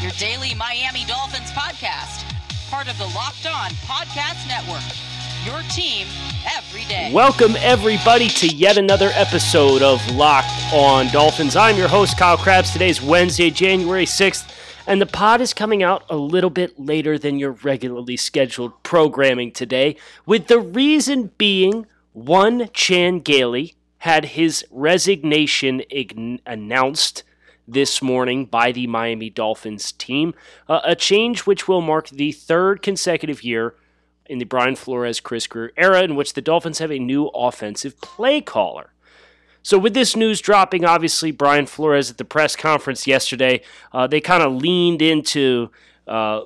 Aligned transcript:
your 0.00 0.10
daily 0.12 0.54
Miami 0.54 1.04
Dolphins 1.04 1.50
podcast, 1.50 2.24
part 2.70 2.88
of 2.88 2.96
the 2.96 3.04
Locked 3.08 3.46
On 3.46 3.70
Podcast 3.84 4.48
Network. 4.48 4.80
Your 5.44 5.60
team 5.70 6.06
every 6.56 6.84
day. 6.84 7.12
Welcome, 7.12 7.54
everybody, 7.58 8.28
to 8.28 8.46
yet 8.48 8.78
another 8.78 9.10
episode 9.12 9.82
of 9.82 10.00
Locked 10.12 10.72
On 10.72 11.06
Dolphins. 11.08 11.54
I'm 11.54 11.76
your 11.76 11.88
host, 11.88 12.16
Kyle 12.16 12.38
Crabbs. 12.38 12.70
Today 12.70 12.88
is 12.88 13.02
Wednesday, 13.02 13.50
January 13.50 14.06
6th, 14.06 14.50
and 14.86 15.02
the 15.02 15.06
pod 15.06 15.42
is 15.42 15.52
coming 15.52 15.82
out 15.82 16.04
a 16.08 16.16
little 16.16 16.48
bit 16.48 16.80
later 16.80 17.18
than 17.18 17.38
your 17.38 17.52
regularly 17.52 18.16
scheduled 18.16 18.82
programming 18.82 19.52
today, 19.52 19.96
with 20.24 20.46
the 20.46 20.60
reason 20.60 21.30
being 21.36 21.84
one 22.14 22.70
Chan 22.72 23.20
Gailey 23.20 23.74
had 23.98 24.24
his 24.24 24.64
resignation 24.70 25.82
ign- 25.92 26.40
announced 26.46 27.22
this 27.72 28.02
morning 28.02 28.44
by 28.46 28.72
the 28.72 28.86
Miami 28.86 29.30
Dolphins 29.30 29.92
team, 29.92 30.34
uh, 30.68 30.80
a 30.84 30.94
change 30.96 31.40
which 31.40 31.68
will 31.68 31.80
mark 31.80 32.08
the 32.08 32.32
third 32.32 32.82
consecutive 32.82 33.42
year 33.42 33.74
in 34.26 34.38
the 34.38 34.44
Brian 34.44 34.76
Flores 34.76 35.20
Chris 35.20 35.46
Grier 35.46 35.72
era 35.76 36.02
in 36.02 36.14
which 36.14 36.34
the 36.34 36.40
Dolphins 36.40 36.78
have 36.78 36.92
a 36.92 36.98
new 36.98 37.26
offensive 37.28 38.00
play 38.00 38.40
caller. 38.40 38.92
So, 39.62 39.78
with 39.78 39.92
this 39.92 40.16
news 40.16 40.40
dropping, 40.40 40.84
obviously, 40.84 41.32
Brian 41.32 41.66
Flores 41.66 42.10
at 42.10 42.16
the 42.16 42.24
press 42.24 42.56
conference 42.56 43.06
yesterday, 43.06 43.62
uh, 43.92 44.06
they 44.06 44.20
kind 44.20 44.42
of 44.42 44.54
leaned 44.54 45.02
into 45.02 45.70
uh, 46.06 46.42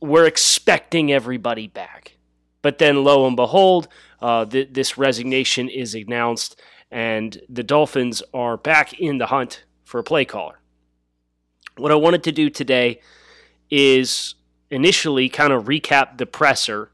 we're 0.00 0.26
expecting 0.26 1.10
everybody 1.10 1.66
back. 1.66 2.16
But 2.60 2.78
then, 2.78 3.04
lo 3.04 3.26
and 3.26 3.36
behold, 3.36 3.88
uh, 4.20 4.44
th- 4.44 4.68
this 4.72 4.98
resignation 4.98 5.68
is 5.68 5.94
announced, 5.94 6.60
and 6.90 7.40
the 7.48 7.62
Dolphins 7.62 8.22
are 8.34 8.56
back 8.56 8.98
in 9.00 9.18
the 9.18 9.26
hunt 9.26 9.64
for 9.84 10.00
a 10.00 10.04
play 10.04 10.24
caller. 10.24 10.60
What 11.78 11.92
I 11.92 11.94
wanted 11.94 12.24
to 12.24 12.32
do 12.32 12.50
today 12.50 13.00
is 13.70 14.34
initially 14.70 15.28
kind 15.28 15.52
of 15.52 15.64
recap 15.64 16.18
the 16.18 16.26
presser 16.26 16.90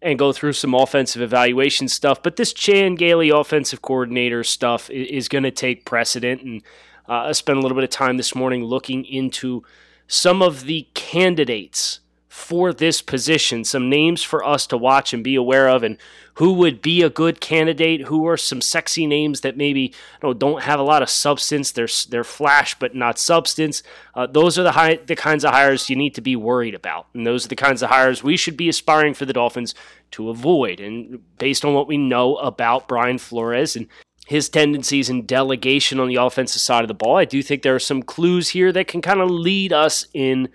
and 0.00 0.18
go 0.18 0.32
through 0.32 0.52
some 0.52 0.74
offensive 0.74 1.22
evaluation 1.22 1.88
stuff. 1.88 2.22
But 2.22 2.36
this 2.36 2.52
Chan 2.52 2.96
Gailey 2.96 3.30
offensive 3.30 3.82
coordinator 3.82 4.44
stuff 4.44 4.90
is, 4.90 5.28
going 5.28 5.44
to 5.44 5.50
take 5.50 5.84
precedent. 5.84 6.42
And 6.42 6.62
uh, 7.08 7.26
I 7.26 7.32
spent 7.32 7.58
a 7.58 7.62
little 7.62 7.74
bit 7.74 7.84
of 7.84 7.90
time 7.90 8.16
this 8.16 8.34
morning 8.34 8.64
looking 8.64 9.04
into 9.04 9.64
some 10.06 10.40
of 10.40 10.64
the 10.64 10.86
candidates 10.94 12.00
for 12.38 12.72
this 12.72 13.02
position, 13.02 13.64
some 13.64 13.90
names 13.90 14.22
for 14.22 14.44
us 14.44 14.66
to 14.68 14.78
watch 14.78 15.12
and 15.12 15.24
be 15.24 15.34
aware 15.34 15.68
of, 15.68 15.82
and 15.82 15.98
who 16.34 16.52
would 16.52 16.80
be 16.80 17.02
a 17.02 17.10
good 17.10 17.40
candidate. 17.40 18.02
Who 18.02 18.26
are 18.28 18.36
some 18.36 18.60
sexy 18.60 19.06
names 19.06 19.40
that 19.40 19.56
maybe 19.56 19.80
you 19.80 19.92
know, 20.22 20.32
don't 20.32 20.62
have 20.62 20.78
a 20.78 20.84
lot 20.84 21.02
of 21.02 21.10
substance? 21.10 21.72
They're 21.72 21.88
they're 22.08 22.24
flash 22.24 22.78
but 22.78 22.94
not 22.94 23.18
substance. 23.18 23.82
Uh, 24.14 24.26
those 24.26 24.56
are 24.56 24.62
the 24.62 24.72
high, 24.72 25.00
the 25.04 25.16
kinds 25.16 25.44
of 25.44 25.50
hires 25.50 25.90
you 25.90 25.96
need 25.96 26.14
to 26.14 26.20
be 26.20 26.36
worried 26.36 26.74
about, 26.74 27.08
and 27.12 27.26
those 27.26 27.44
are 27.44 27.48
the 27.48 27.56
kinds 27.56 27.82
of 27.82 27.90
hires 27.90 28.22
we 28.22 28.36
should 28.36 28.56
be 28.56 28.68
aspiring 28.68 29.14
for 29.14 29.24
the 29.24 29.32
Dolphins 29.32 29.74
to 30.12 30.30
avoid. 30.30 30.78
And 30.78 31.20
based 31.38 31.64
on 31.64 31.74
what 31.74 31.88
we 31.88 31.98
know 31.98 32.36
about 32.36 32.88
Brian 32.88 33.18
Flores 33.18 33.74
and 33.74 33.88
his 34.26 34.48
tendencies 34.48 35.10
and 35.10 35.26
delegation 35.26 35.98
on 35.98 36.06
the 36.06 36.16
offensive 36.16 36.62
side 36.62 36.84
of 36.84 36.88
the 36.88 36.94
ball, 36.94 37.16
I 37.16 37.24
do 37.24 37.42
think 37.42 37.62
there 37.62 37.74
are 37.74 37.80
some 37.80 38.02
clues 38.02 38.50
here 38.50 38.70
that 38.72 38.86
can 38.86 39.02
kind 39.02 39.20
of 39.20 39.28
lead 39.28 39.72
us 39.72 40.06
in 40.14 40.48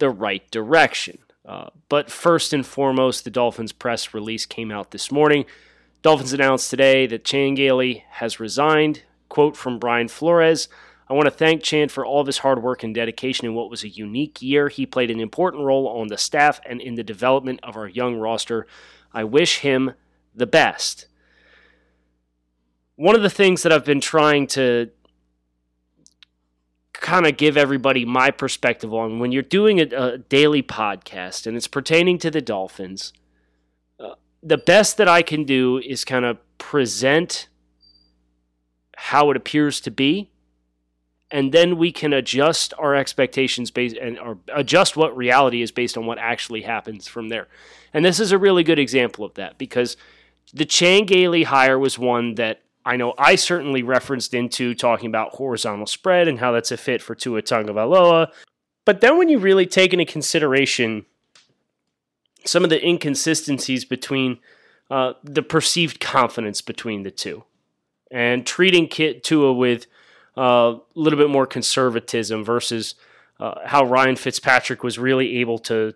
the 0.00 0.10
right 0.10 0.48
direction. 0.50 1.18
Uh, 1.46 1.70
but 1.88 2.10
first 2.10 2.52
and 2.52 2.66
foremost, 2.66 3.24
the 3.24 3.30
Dolphins 3.30 3.72
press 3.72 4.12
release 4.12 4.44
came 4.44 4.70
out 4.70 4.90
this 4.90 5.10
morning. 5.10 5.46
Dolphins 6.02 6.32
announced 6.32 6.70
today 6.70 7.06
that 7.06 7.24
Chan 7.24 7.54
Gailey 7.54 8.04
has 8.10 8.40
resigned. 8.40 9.04
Quote 9.28 9.56
from 9.56 9.78
Brian 9.78 10.08
Flores 10.08 10.68
I 11.10 11.12
want 11.12 11.26
to 11.26 11.32
thank 11.32 11.64
Chan 11.64 11.88
for 11.88 12.06
all 12.06 12.20
of 12.20 12.28
his 12.28 12.38
hard 12.38 12.62
work 12.62 12.84
and 12.84 12.94
dedication 12.94 13.44
in 13.44 13.54
what 13.54 13.68
was 13.68 13.82
a 13.82 13.88
unique 13.88 14.40
year. 14.40 14.68
He 14.68 14.86
played 14.86 15.10
an 15.10 15.18
important 15.18 15.64
role 15.64 15.88
on 15.88 16.06
the 16.06 16.16
staff 16.16 16.60
and 16.64 16.80
in 16.80 16.94
the 16.94 17.02
development 17.02 17.58
of 17.64 17.76
our 17.76 17.88
young 17.88 18.14
roster. 18.14 18.68
I 19.12 19.24
wish 19.24 19.58
him 19.58 19.94
the 20.36 20.46
best. 20.46 21.06
One 22.94 23.16
of 23.16 23.22
the 23.22 23.30
things 23.30 23.64
that 23.64 23.72
I've 23.72 23.84
been 23.84 24.00
trying 24.00 24.46
to 24.48 24.90
kind 27.10 27.26
of 27.26 27.36
give 27.36 27.56
everybody 27.56 28.04
my 28.04 28.30
perspective 28.30 28.94
on 28.94 29.18
when 29.18 29.32
you're 29.32 29.42
doing 29.42 29.80
a, 29.80 29.86
a 29.96 30.18
daily 30.18 30.62
podcast 30.62 31.44
and 31.44 31.56
it's 31.56 31.66
pertaining 31.66 32.18
to 32.18 32.30
the 32.30 32.40
Dolphins, 32.40 33.12
uh, 33.98 34.14
the 34.44 34.56
best 34.56 34.96
that 34.96 35.08
I 35.08 35.22
can 35.22 35.42
do 35.42 35.78
is 35.78 36.04
kind 36.04 36.24
of 36.24 36.38
present 36.58 37.48
how 38.96 39.28
it 39.32 39.36
appears 39.36 39.80
to 39.80 39.90
be. 39.90 40.30
And 41.32 41.50
then 41.50 41.78
we 41.78 41.90
can 41.90 42.12
adjust 42.12 42.74
our 42.78 42.94
expectations 42.94 43.72
based 43.72 43.96
and 43.96 44.16
or 44.16 44.38
adjust 44.54 44.96
what 44.96 45.16
reality 45.16 45.62
is 45.62 45.72
based 45.72 45.98
on 45.98 46.06
what 46.06 46.18
actually 46.18 46.62
happens 46.62 47.08
from 47.08 47.28
there. 47.28 47.48
And 47.92 48.04
this 48.04 48.20
is 48.20 48.30
a 48.30 48.38
really 48.38 48.62
good 48.62 48.78
example 48.78 49.24
of 49.24 49.34
that 49.34 49.58
because 49.58 49.96
the 50.54 50.64
Chan 50.64 51.06
Gailey 51.06 51.42
hire 51.42 51.78
was 51.78 51.98
one 51.98 52.36
that 52.36 52.62
I 52.84 52.96
know 52.96 53.14
I 53.18 53.34
certainly 53.36 53.82
referenced 53.82 54.34
into 54.34 54.74
talking 54.74 55.08
about 55.08 55.34
horizontal 55.34 55.86
spread 55.86 56.28
and 56.28 56.38
how 56.38 56.52
that's 56.52 56.72
a 56.72 56.76
fit 56.76 57.02
for 57.02 57.14
Tua 57.14 57.42
Tagovailoa. 57.42 58.28
But 58.84 59.00
then 59.00 59.18
when 59.18 59.28
you 59.28 59.38
really 59.38 59.66
take 59.66 59.92
into 59.92 60.06
consideration 60.06 61.04
some 62.44 62.64
of 62.64 62.70
the 62.70 62.84
inconsistencies 62.84 63.84
between 63.84 64.38
uh, 64.90 65.12
the 65.22 65.42
perceived 65.42 66.00
confidence 66.00 66.62
between 66.62 67.02
the 67.02 67.10
two 67.10 67.44
and 68.10 68.46
treating 68.46 68.88
Kit 68.88 69.22
Tua 69.22 69.52
with 69.52 69.86
uh, 70.36 70.40
a 70.40 70.80
little 70.94 71.18
bit 71.18 71.30
more 71.30 71.46
conservatism 71.46 72.44
versus 72.44 72.94
uh, 73.38 73.60
how 73.66 73.84
Ryan 73.84 74.16
Fitzpatrick 74.16 74.82
was 74.82 74.98
really 74.98 75.38
able 75.38 75.58
to 75.60 75.94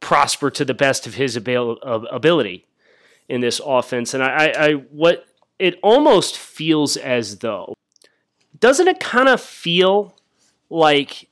prosper 0.00 0.50
to 0.50 0.64
the 0.64 0.74
best 0.74 1.06
of 1.06 1.14
his 1.14 1.36
abil- 1.36 1.78
ability 1.82 2.66
in 3.28 3.40
this 3.40 3.60
offense. 3.64 4.14
And 4.14 4.22
I, 4.22 4.52
I 4.56 4.72
what 4.72 5.26
it 5.62 5.78
almost 5.80 6.36
feels 6.36 6.96
as 6.96 7.38
though 7.38 7.72
doesn't 8.58 8.88
it 8.88 8.98
kind 8.98 9.28
of 9.28 9.40
feel 9.40 10.16
like 10.68 11.28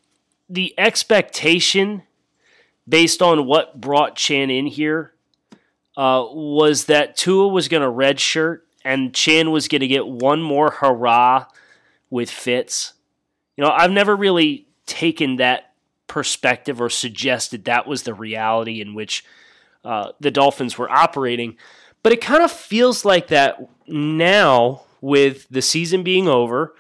the 0.48 0.72
expectation 0.78 2.02
based 2.88 3.20
on 3.20 3.46
what 3.46 3.80
brought 3.80 4.14
Chan 4.14 4.50
in 4.50 4.66
here 4.66 5.12
uh, 5.96 6.24
was 6.30 6.84
that 6.84 7.16
Tua 7.16 7.48
was 7.48 7.68
going 7.68 7.82
to 7.82 7.88
redshirt 7.88 8.60
and 8.84 9.12
Chan 9.12 9.50
was 9.50 9.66
going 9.68 9.80
to 9.80 9.88
get 9.88 10.06
one 10.06 10.40
more 10.40 10.70
hurrah 10.70 11.46
with 12.08 12.30
Fitz. 12.30 12.94
You 13.56 13.64
know, 13.64 13.70
I've 13.70 13.90
never 13.90 14.14
really 14.14 14.66
taken 14.86 15.36
that 15.36 15.72
perspective 16.06 16.80
or 16.80 16.88
suggested 16.88 17.64
that 17.64 17.86
was 17.86 18.04
the 18.04 18.14
reality 18.14 18.80
in 18.80 18.94
which 18.94 19.24
uh, 19.84 20.12
the 20.20 20.30
Dolphins 20.30 20.78
were 20.78 20.90
operating. 20.90 21.56
But 22.02 22.12
it 22.12 22.20
kind 22.20 22.42
of 22.42 22.50
feels 22.50 23.04
like 23.04 23.28
that 23.28 23.68
now 23.86 24.82
with 25.00 25.46
the 25.50 25.62
season 25.62 26.02
being 26.02 26.28
over 26.28 26.74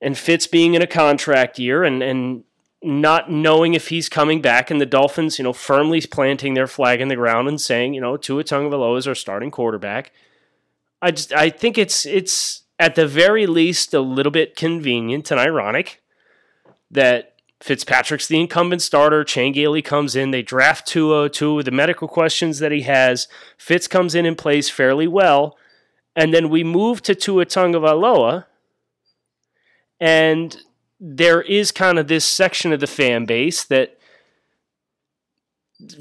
and 0.00 0.18
Fitz 0.18 0.46
being 0.46 0.74
in 0.74 0.82
a 0.82 0.86
contract 0.86 1.58
year 1.58 1.84
and, 1.84 2.02
and 2.02 2.44
not 2.82 3.30
knowing 3.30 3.74
if 3.74 3.88
he's 3.88 4.08
coming 4.08 4.42
back 4.42 4.70
and 4.70 4.80
the 4.80 4.86
Dolphins, 4.86 5.38
you 5.38 5.42
know, 5.42 5.52
firmly 5.52 6.00
planting 6.02 6.54
their 6.54 6.66
flag 6.66 7.00
in 7.00 7.08
the 7.08 7.16
ground 7.16 7.48
and 7.48 7.60
saying, 7.60 7.94
you 7.94 8.00
know, 8.00 8.16
Tua 8.16 8.44
Tagovailoa 8.44 8.98
is 8.98 9.08
our 9.08 9.14
starting 9.14 9.50
quarterback. 9.50 10.12
I 11.00 11.10
just 11.10 11.32
I 11.32 11.50
think 11.50 11.78
it's 11.78 12.04
it's 12.04 12.62
at 12.78 12.94
the 12.94 13.06
very 13.06 13.46
least 13.46 13.94
a 13.94 14.00
little 14.00 14.32
bit 14.32 14.56
convenient 14.56 15.30
and 15.30 15.40
ironic 15.40 16.02
that 16.90 17.33
Fitzpatrick's 17.64 18.28
the 18.28 18.38
incumbent 18.38 18.82
starter. 18.82 19.24
Chan 19.24 19.52
Gailey 19.52 19.80
comes 19.80 20.14
in. 20.14 20.32
They 20.32 20.42
draft 20.42 20.86
Tua. 20.86 21.30
Tua 21.30 21.54
with 21.54 21.64
the 21.64 21.72
medical 21.72 22.06
questions 22.06 22.58
that 22.58 22.72
he 22.72 22.82
has. 22.82 23.26
Fitz 23.56 23.88
comes 23.88 24.14
in 24.14 24.26
and 24.26 24.36
plays 24.36 24.68
fairly 24.68 25.06
well. 25.06 25.56
And 26.14 26.34
then 26.34 26.50
we 26.50 26.62
move 26.62 27.00
to 27.04 27.14
Tua 27.14 27.46
Tagovailoa. 27.46 28.44
And 29.98 30.54
there 31.00 31.40
is 31.40 31.72
kind 31.72 31.98
of 31.98 32.06
this 32.06 32.26
section 32.26 32.70
of 32.70 32.80
the 32.80 32.86
fan 32.86 33.24
base 33.24 33.64
that 33.64 33.98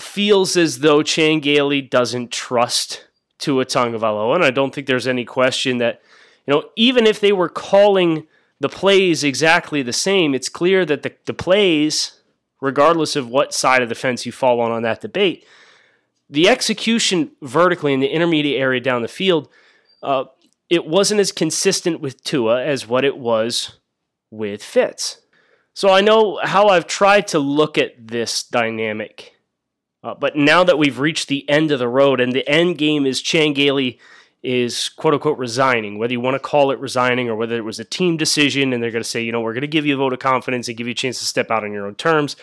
feels 0.01 0.57
as 0.57 0.79
though 0.79 1.01
Chan 1.01 1.39
Gailey 1.39 1.81
doesn't 1.81 2.29
trust 2.29 3.07
Tua 3.37 3.65
Tagovailoa. 3.65 4.35
And 4.35 4.43
I 4.43 4.51
don't 4.51 4.75
think 4.75 4.85
there's 4.85 5.07
any 5.07 5.23
question 5.23 5.77
that, 5.77 6.01
you 6.45 6.53
know, 6.53 6.71
even 6.75 7.07
if 7.07 7.21
they 7.21 7.31
were 7.31 7.47
calling– 7.47 8.27
the 8.63 8.69
plays 8.69 9.25
exactly 9.25 9.81
the 9.81 9.91
same, 9.91 10.33
it's 10.33 10.47
clear 10.47 10.85
that 10.85 11.03
the, 11.03 11.13
the 11.25 11.33
plays 11.33 12.21
regardless 12.61 13.17
of 13.17 13.27
what 13.27 13.53
side 13.53 13.81
of 13.81 13.89
the 13.89 13.95
fence 13.95 14.25
you 14.25 14.31
fall 14.31 14.61
on 14.61 14.71
on 14.71 14.83
that 14.83 15.01
debate, 15.01 15.45
the 16.29 16.47
execution 16.47 17.31
vertically 17.41 17.91
in 17.91 17.99
the 17.99 18.07
intermediate 18.07 18.57
area 18.57 18.79
down 18.79 19.01
the 19.01 19.07
field, 19.09 19.49
uh, 20.01 20.23
it 20.69 20.87
wasn't 20.87 21.19
as 21.19 21.33
consistent 21.33 21.99
with 21.99 22.23
Tua 22.23 22.63
as 22.63 22.87
what 22.87 23.03
it 23.03 23.17
was 23.17 23.79
with 24.31 24.63
Fitz. 24.63 25.17
So 25.73 25.89
I 25.89 25.99
know 25.99 26.39
how 26.41 26.69
I've 26.69 26.87
tried 26.87 27.27
to 27.27 27.39
look 27.39 27.77
at 27.77 28.07
this 28.07 28.43
dynamic. 28.43 29.33
Uh, 30.01 30.13
but 30.13 30.37
now 30.37 30.63
that 30.63 30.77
we've 30.77 30.99
reached 30.99 31.27
the 31.27 31.47
end 31.49 31.69
of 31.71 31.79
the 31.79 31.89
road 31.89 32.21
and 32.21 32.31
the 32.31 32.47
end 32.47 32.77
game 32.77 33.05
is 33.05 33.21
Chan 33.21 33.53
is 34.43 34.89
quote 34.89 35.13
unquote 35.13 35.37
resigning, 35.37 35.97
whether 35.97 36.11
you 36.11 36.19
want 36.19 36.35
to 36.35 36.39
call 36.39 36.69
it 36.71 36.79
resigning 36.79 37.29
or 37.29 37.35
whether 37.35 37.55
it 37.55 37.63
was 37.63 37.79
a 37.79 37.85
team 37.85 38.17
decision 38.17 38.73
and 38.73 38.83
they're 38.83 38.91
going 38.91 39.03
to 39.03 39.09
say, 39.09 39.23
you 39.23 39.31
know, 39.31 39.41
we're 39.41 39.53
going 39.53 39.61
to 39.61 39.67
give 39.67 39.85
you 39.85 39.95
a 39.95 39.97
vote 39.97 40.13
of 40.13 40.19
confidence 40.19 40.67
and 40.67 40.77
give 40.77 40.85
you 40.85 40.91
a 40.91 40.95
chance 40.95 41.19
to 41.19 41.25
step 41.25 41.49
out 41.49 41.63
on 41.63 41.71
your 41.71 41.87
own 41.87 41.95
terms. 41.95 42.35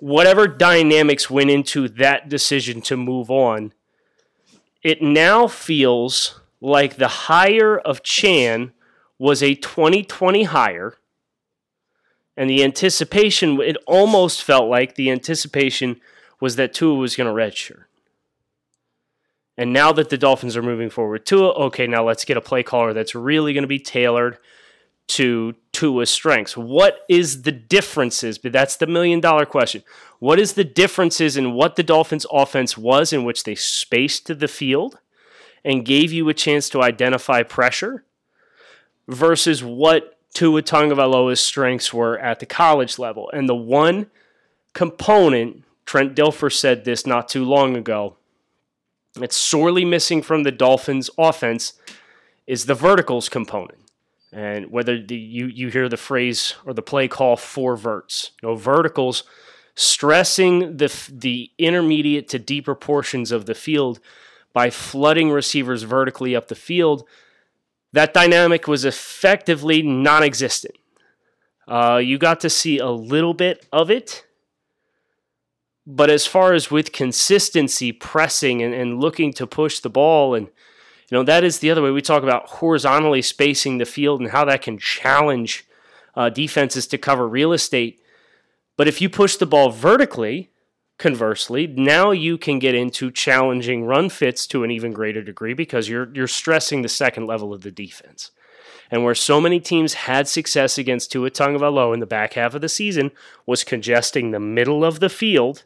Whatever 0.00 0.48
dynamics 0.48 1.30
went 1.30 1.50
into 1.50 1.86
that 1.88 2.28
decision 2.28 2.80
to 2.82 2.96
move 2.96 3.30
on, 3.30 3.72
it 4.82 5.02
now 5.02 5.46
feels 5.46 6.40
like 6.60 6.96
the 6.96 7.08
hire 7.08 7.78
of 7.78 8.02
Chan 8.02 8.72
was 9.18 9.42
a 9.42 9.54
2020 9.54 10.44
hire. 10.44 10.96
And 12.36 12.48
the 12.48 12.64
anticipation, 12.64 13.60
it 13.60 13.76
almost 13.86 14.42
felt 14.42 14.68
like 14.68 14.94
the 14.94 15.10
anticipation 15.10 16.00
was 16.40 16.56
that 16.56 16.72
Tua 16.72 16.94
was 16.94 17.14
going 17.14 17.28
to 17.28 17.34
redshirt. 17.34 17.84
And 19.56 19.72
now 19.72 19.92
that 19.92 20.08
the 20.08 20.18
Dolphins 20.18 20.56
are 20.56 20.62
moving 20.62 20.90
forward, 20.90 21.26
Tua, 21.26 21.52
okay, 21.66 21.86
now 21.86 22.04
let's 22.04 22.24
get 22.24 22.36
a 22.36 22.40
play 22.40 22.62
caller 22.62 22.92
that's 22.94 23.14
really 23.14 23.52
going 23.52 23.64
to 23.64 23.68
be 23.68 23.78
tailored 23.78 24.38
to 25.08 25.54
Tua's 25.72 26.10
strengths. 26.10 26.56
What 26.56 27.00
is 27.08 27.42
the 27.42 27.52
differences? 27.52 28.38
But 28.38 28.52
that's 28.52 28.76
the 28.76 28.86
million 28.86 29.20
dollar 29.20 29.44
question. 29.44 29.82
What 30.20 30.38
is 30.38 30.54
the 30.54 30.64
differences 30.64 31.36
in 31.36 31.52
what 31.52 31.76
the 31.76 31.82
Dolphins 31.82 32.24
offense 32.32 32.78
was 32.78 33.12
in 33.12 33.24
which 33.24 33.44
they 33.44 33.54
spaced 33.54 34.38
the 34.38 34.48
field 34.48 34.98
and 35.64 35.84
gave 35.84 36.12
you 36.12 36.28
a 36.28 36.34
chance 36.34 36.68
to 36.70 36.82
identify 36.82 37.42
pressure 37.42 38.04
versus 39.06 39.62
what 39.62 40.18
Tua 40.32 40.62
Tagovailoa's 40.62 41.40
strengths 41.40 41.92
were 41.92 42.18
at 42.18 42.40
the 42.40 42.46
college 42.46 42.98
level? 42.98 43.30
And 43.34 43.48
the 43.48 43.54
one 43.54 44.06
component, 44.72 45.64
Trent 45.84 46.16
Dilfer 46.16 46.50
said 46.50 46.84
this 46.84 47.06
not 47.06 47.28
too 47.28 47.44
long 47.44 47.76
ago, 47.76 48.16
it's 49.20 49.36
sorely 49.36 49.84
missing 49.84 50.22
from 50.22 50.42
the 50.42 50.52
Dolphins' 50.52 51.10
offense 51.18 51.74
is 52.46 52.66
the 52.66 52.74
verticals 52.74 53.28
component. 53.28 53.78
And 54.32 54.70
whether 54.70 55.00
the, 55.00 55.16
you, 55.16 55.46
you 55.46 55.68
hear 55.68 55.88
the 55.88 55.98
phrase 55.98 56.54
or 56.64 56.72
the 56.72 56.82
play 56.82 57.08
call 57.08 57.36
four 57.36 57.76
verts, 57.76 58.30
you 58.42 58.48
know, 58.48 58.54
verticals 58.54 59.24
stressing 59.74 60.76
the, 60.78 61.10
the 61.10 61.50
intermediate 61.58 62.28
to 62.28 62.38
deeper 62.38 62.74
portions 62.74 63.30
of 63.30 63.46
the 63.46 63.54
field 63.54 64.00
by 64.52 64.70
flooding 64.70 65.30
receivers 65.30 65.82
vertically 65.82 66.34
up 66.34 66.48
the 66.48 66.54
field, 66.54 67.06
that 67.92 68.14
dynamic 68.14 68.66
was 68.66 68.84
effectively 68.84 69.82
non 69.82 70.22
existent. 70.22 70.74
Uh, 71.68 72.00
you 72.02 72.18
got 72.18 72.40
to 72.40 72.50
see 72.50 72.78
a 72.78 72.90
little 72.90 73.34
bit 73.34 73.66
of 73.72 73.90
it 73.90 74.26
but 75.86 76.10
as 76.10 76.26
far 76.26 76.52
as 76.52 76.70
with 76.70 76.92
consistency, 76.92 77.92
pressing 77.92 78.62
and, 78.62 78.72
and 78.72 79.00
looking 79.00 79.32
to 79.34 79.46
push 79.46 79.80
the 79.80 79.90
ball, 79.90 80.34
and 80.34 80.46
you 80.46 81.18
know 81.18 81.22
that 81.24 81.44
is 81.44 81.58
the 81.58 81.70
other 81.70 81.82
way 81.82 81.90
we 81.90 82.02
talk 82.02 82.22
about 82.22 82.48
horizontally 82.48 83.22
spacing 83.22 83.78
the 83.78 83.84
field 83.84 84.20
and 84.20 84.30
how 84.30 84.44
that 84.44 84.62
can 84.62 84.78
challenge 84.78 85.66
uh, 86.14 86.28
defenses 86.28 86.86
to 86.86 86.98
cover 86.98 87.26
real 87.26 87.52
estate. 87.52 88.00
But 88.76 88.88
if 88.88 89.00
you 89.00 89.08
push 89.08 89.36
the 89.36 89.46
ball 89.46 89.70
vertically, 89.70 90.50
conversely, 90.98 91.66
now 91.66 92.12
you 92.12 92.38
can 92.38 92.60
get 92.60 92.76
into 92.76 93.10
challenging 93.10 93.84
run 93.84 94.08
fits 94.08 94.46
to 94.46 94.62
an 94.62 94.70
even 94.70 94.92
greater 94.92 95.22
degree 95.22 95.52
because 95.54 95.88
you're 95.88 96.14
you're 96.14 96.28
stressing 96.28 96.82
the 96.82 96.88
second 96.88 97.26
level 97.26 97.52
of 97.52 97.62
the 97.62 97.72
defense. 97.72 98.30
And 98.90 99.04
where 99.04 99.14
so 99.14 99.40
many 99.40 99.58
teams 99.58 99.94
had 99.94 100.28
success 100.28 100.76
against 100.76 101.10
Tua 101.10 101.30
Tagovailoa 101.30 101.94
in 101.94 102.00
the 102.00 102.06
back 102.06 102.34
half 102.34 102.54
of 102.54 102.60
the 102.60 102.68
season 102.68 103.10
was 103.46 103.64
congesting 103.64 104.30
the 104.30 104.38
middle 104.38 104.84
of 104.84 105.00
the 105.00 105.08
field 105.08 105.64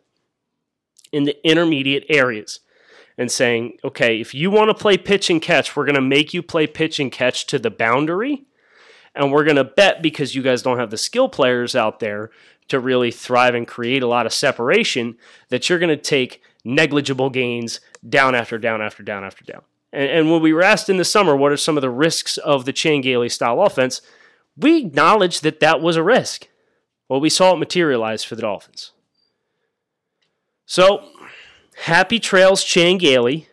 in 1.13 1.25
the 1.25 1.49
intermediate 1.49 2.05
areas 2.09 2.61
and 3.19 3.31
saying, 3.31 3.79
okay, 3.85 4.21
if 4.21 4.35
you 4.35 4.51
want 4.51 4.69
to 4.69 4.75
play 4.75 4.99
pitch 4.99 5.31
and 5.31 5.41
catch, 5.41 5.75
we're 5.75 5.87
going 5.87 5.95
to 5.95 6.01
make 6.01 6.35
you 6.35 6.43
play 6.43 6.67
pitch 6.67 6.99
and 6.99 7.11
catch 7.11 7.47
to 7.47 7.59
the 7.59 7.71
boundary. 7.71 8.45
And 9.15 9.33
we're 9.33 9.45
going 9.45 9.57
to 9.57 9.65
bet 9.65 10.03
because 10.03 10.35
you 10.35 10.43
guys 10.43 10.63
don't 10.63 10.79
have 10.79 10.91
the 10.91 10.99
skill 10.99 11.29
players 11.29 11.75
out 11.75 12.01
there 12.01 12.31
to 12.69 12.79
really 12.79 13.11
thrive 13.11 13.55
and 13.55 13.67
create 13.67 14.03
a 14.03 14.09
lot 14.09 14.27
of 14.27 14.33
separation 14.33 15.17
that 15.49 15.69
you're 15.69 15.79
going 15.79 15.89
to 15.89 15.97
take 15.97 16.43
negligible 16.65 17.31
gains 17.31 17.81
down 18.07 18.35
after 18.35 18.59
down 18.59 18.83
after 18.83 19.03
down 19.03 19.25
after 19.25 19.45
down. 19.45 19.63
And, 19.93 20.11
and 20.11 20.31
when 20.31 20.43
we 20.43 20.53
were 20.53 20.63
asked 20.63 20.91
in 20.91 20.99
the 20.99 21.05
summer, 21.05 21.35
what 21.35 21.53
are 21.53 21.57
some 21.57 21.79
of 21.79 21.83
the 21.83 21.91
risks 21.91 22.37
of 22.39 22.65
the 22.65 22.73
Chan 22.73 23.05
style 23.31 23.63
offense? 23.63 24.03
We 24.57 24.79
acknowledged 24.79 25.43
that 25.45 25.61
that 25.61 25.81
was 25.81 25.97
a 25.97 26.03
risk. 26.03 26.49
Well, 27.09 27.21
we 27.21 27.31
saw 27.31 27.55
it 27.55 27.59
materialize 27.59 28.25
for 28.25 28.35
the 28.35 28.43
Dolphins. 28.43 28.93
So, 30.67 31.09
happy 31.85 32.19
trails, 32.19 32.65
Chan 32.65 32.99
Gailey. 32.99 33.49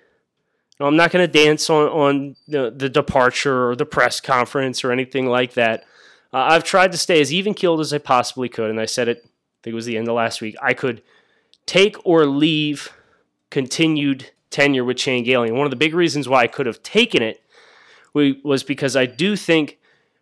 I'm 0.80 0.96
not 0.96 1.12
going 1.12 1.26
to 1.26 1.32
dance 1.32 1.70
on, 1.70 1.88
on 1.88 2.36
the, 2.48 2.74
the, 2.76 2.90
departure 2.90 3.70
or 3.70 3.76
the 3.76 3.86
press 3.86 4.20
conference 4.20 4.84
or 4.84 4.92
anything 4.92 5.28
like 5.28 5.54
that. 5.54 5.86
Uh, 6.34 6.38
I've 6.38 6.64
tried 6.64 6.92
to 6.92 6.98
stay 6.98 7.22
as 7.22 7.32
even 7.32 7.54
keeled 7.54 7.80
as 7.80 7.94
I 7.94 8.00
possibly 8.00 8.50
could, 8.50 8.72
and 8.72 8.80
I 8.80 8.86
said 8.86 9.08
it, 9.08 9.20
I 9.20 9.30
think 9.64 9.74
it 9.74 9.76
was 9.76 9.86
the 9.86 9.96
end 9.96 10.08
of 10.08 10.16
last 10.16 10.42
week. 10.42 10.56
I 10.62 10.74
could 10.74 11.04
take 11.68 11.96
or 12.04 12.26
leave 12.26 12.92
continued 13.52 14.32
tenure 14.50 14.84
with 14.84 14.98
Chan 14.98 15.24
Gailey. 15.24 15.50
And 15.50 15.58
one 15.58 15.68
of 15.68 15.72
the 15.72 15.78
big 15.78 15.94
reasons 15.94 16.28
why 16.28 16.42
I 16.42 16.48
could 16.48 16.66
have 16.66 16.82
taken 16.82 17.22
it 17.22 17.42
was 18.16 18.64
because 18.64 18.96
I 18.96 19.06
do 19.06 19.36
think 19.36 19.78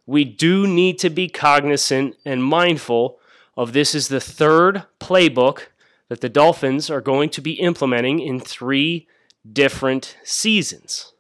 we 0.06 0.26
do 0.26 0.68
need 0.68 1.00
to 1.00 1.10
be 1.10 1.30
cognizant 1.30 2.18
and 2.26 2.44
mindful 2.44 3.18
of 3.56 3.74
this 3.74 3.96
is 3.96 4.10
the 4.10 4.20
third 4.20 4.84
playbook 5.00 5.68
that 6.12 6.19
the 6.19 6.28
Dolphins 6.28 6.90
are 6.90 7.00
going 7.00 7.30
to 7.30 7.40
be 7.40 7.54
implementing 7.54 8.19
in 8.19 8.42
three 8.42 9.08
different 9.50 10.18
seasons. 10.25 11.13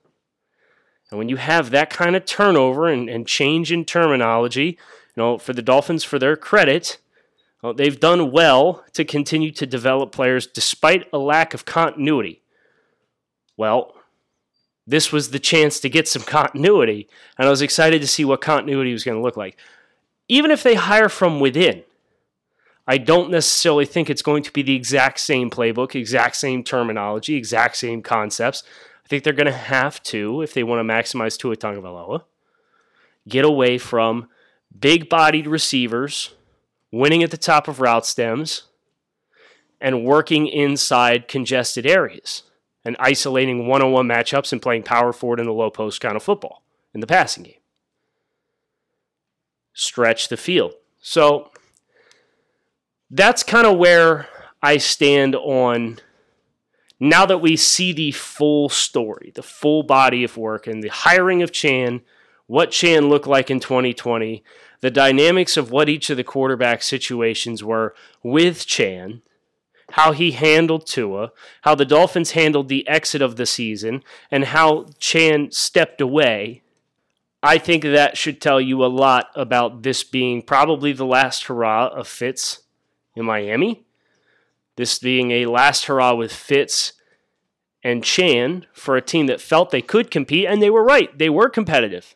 And 1.09 1.17
when 1.17 1.29
you 1.29 1.37
have 1.37 1.69
that 1.69 1.89
kind 1.89 2.13
of 2.13 2.25
turnover 2.25 2.89
and, 2.89 3.09
and 3.09 3.25
change 3.25 3.71
in 3.71 3.85
terminology, 3.85 4.77
you 5.15 5.15
know, 5.15 5.37
for 5.37 5.53
the 5.53 5.61
Dolphins, 5.61 6.03
for 6.03 6.19
their 6.19 6.35
credit, 6.35 6.97
well, 7.63 7.73
they've 7.73 8.01
done 8.01 8.33
well 8.33 8.83
to 8.91 9.05
continue 9.05 9.51
to 9.51 9.65
develop 9.65 10.11
players 10.11 10.45
despite 10.45 11.07
a 11.13 11.17
lack 11.17 11.53
of 11.53 11.63
continuity. 11.63 12.41
Well, 13.55 13.95
this 14.85 15.13
was 15.13 15.31
the 15.31 15.39
chance 15.39 15.79
to 15.79 15.89
get 15.89 16.09
some 16.09 16.23
continuity, 16.25 17.07
and 17.37 17.47
I 17.47 17.49
was 17.49 17.61
excited 17.61 18.01
to 18.01 18.09
see 18.09 18.25
what 18.25 18.41
continuity 18.41 18.91
was 18.91 19.05
going 19.05 19.17
to 19.17 19.23
look 19.23 19.37
like. 19.37 19.57
Even 20.27 20.51
if 20.51 20.63
they 20.63 20.75
hire 20.75 21.07
from 21.07 21.39
within, 21.39 21.83
I 22.91 22.97
don't 22.97 23.31
necessarily 23.31 23.85
think 23.85 24.09
it's 24.09 24.21
going 24.21 24.43
to 24.43 24.51
be 24.51 24.63
the 24.63 24.75
exact 24.75 25.21
same 25.21 25.49
playbook, 25.49 25.95
exact 25.95 26.35
same 26.35 26.61
terminology, 26.61 27.35
exact 27.35 27.77
same 27.77 28.01
concepts. 28.01 28.63
I 29.05 29.07
think 29.07 29.23
they're 29.23 29.31
going 29.31 29.45
to 29.45 29.53
have 29.53 30.03
to, 30.03 30.41
if 30.41 30.53
they 30.53 30.65
want 30.65 30.85
to 30.85 30.93
maximize 30.93 31.37
Tua 31.37 31.55
Tagovailoa, 31.55 32.23
get 33.29 33.45
away 33.45 33.77
from 33.77 34.27
big-bodied 34.77 35.47
receivers, 35.47 36.33
winning 36.91 37.23
at 37.23 37.31
the 37.31 37.37
top 37.37 37.69
of 37.69 37.79
route 37.79 38.05
stems, 38.05 38.63
and 39.79 40.03
working 40.03 40.47
inside 40.47 41.29
congested 41.29 41.85
areas 41.85 42.43
and 42.83 42.97
isolating 42.99 43.67
one-on-one 43.67 44.05
matchups 44.05 44.51
and 44.51 44.61
playing 44.61 44.83
power 44.83 45.13
forward 45.13 45.39
in 45.39 45.45
the 45.45 45.53
low 45.53 45.69
post 45.69 46.01
kind 46.01 46.17
of 46.17 46.23
football 46.23 46.61
in 46.93 46.99
the 46.99 47.07
passing 47.07 47.43
game. 47.43 47.61
Stretch 49.71 50.27
the 50.27 50.35
field. 50.35 50.73
So 50.99 51.51
that's 53.11 53.43
kind 53.43 53.67
of 53.67 53.77
where 53.77 54.27
I 54.63 54.77
stand 54.77 55.35
on 55.35 55.99
now 56.99 57.25
that 57.25 57.39
we 57.39 57.57
see 57.57 57.91
the 57.91 58.11
full 58.11 58.69
story, 58.69 59.31
the 59.35 59.43
full 59.43 59.83
body 59.83 60.23
of 60.23 60.37
work, 60.37 60.65
and 60.65 60.81
the 60.81 60.89
hiring 60.89 61.41
of 61.41 61.51
Chan, 61.51 62.01
what 62.47 62.71
Chan 62.71 63.09
looked 63.09 63.27
like 63.27 63.49
in 63.49 63.59
2020, 63.59 64.43
the 64.79 64.91
dynamics 64.91 65.57
of 65.57 65.71
what 65.71 65.89
each 65.89 66.09
of 66.09 66.17
the 66.17 66.23
quarterback 66.23 66.81
situations 66.83 67.63
were 67.63 67.95
with 68.23 68.65
Chan, 68.65 69.23
how 69.93 70.11
he 70.11 70.31
handled 70.31 70.85
Tua, 70.87 71.31
how 71.63 71.75
the 71.75 71.85
Dolphins 71.85 72.31
handled 72.31 72.69
the 72.69 72.87
exit 72.87 73.21
of 73.21 73.35
the 73.35 73.45
season, 73.45 74.03
and 74.29 74.45
how 74.45 74.85
Chan 74.99 75.51
stepped 75.51 76.01
away. 76.01 76.61
I 77.43 77.57
think 77.57 77.83
that 77.83 78.15
should 78.15 78.39
tell 78.39 78.61
you 78.61 78.85
a 78.85 78.87
lot 78.87 79.31
about 79.35 79.81
this 79.81 80.03
being 80.03 80.43
probably 80.43 80.93
the 80.93 81.05
last 81.05 81.45
hurrah 81.45 81.87
of 81.87 82.07
Fitz 82.07 82.61
in 83.15 83.25
Miami. 83.25 83.85
This 84.77 84.99
being 84.99 85.31
a 85.31 85.45
last 85.45 85.85
hurrah 85.85 86.13
with 86.13 86.33
Fitz 86.33 86.93
and 87.83 88.03
Chan 88.03 88.65
for 88.73 88.95
a 88.95 89.01
team 89.01 89.27
that 89.27 89.41
felt 89.41 89.71
they 89.71 89.81
could 89.81 90.11
compete, 90.11 90.45
and 90.47 90.61
they 90.61 90.69
were 90.69 90.83
right. 90.83 91.15
They 91.17 91.29
were 91.29 91.49
competitive. 91.49 92.15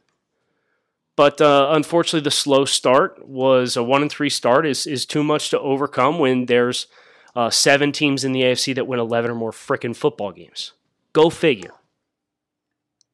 but 1.16 1.40
uh, 1.40 1.70
unfortunately, 1.72 2.24
the 2.24 2.32
slow 2.32 2.66
start 2.66 3.28
was 3.28 3.78
a 3.78 3.84
one 3.84 4.02
and 4.02 4.12
three 4.12 4.30
start 4.30 4.66
is 4.66 4.86
is 4.86 5.06
too 5.06 5.24
much 5.24 5.50
to 5.50 5.60
overcome 5.60 6.20
when 6.20 6.46
there's 6.46 6.88
uh, 7.36 7.50
seven 7.50 7.92
teams 7.92 8.24
in 8.24 8.32
the 8.32 8.42
AFC 8.42 8.74
that 8.76 8.88
win 8.88 9.00
11 9.00 9.32
or 9.32 9.36
more 9.36 9.52
frickin' 9.52 9.96
football 9.96 10.32
games. 10.32 10.74
Go 11.14 11.30
figure. 11.30 11.74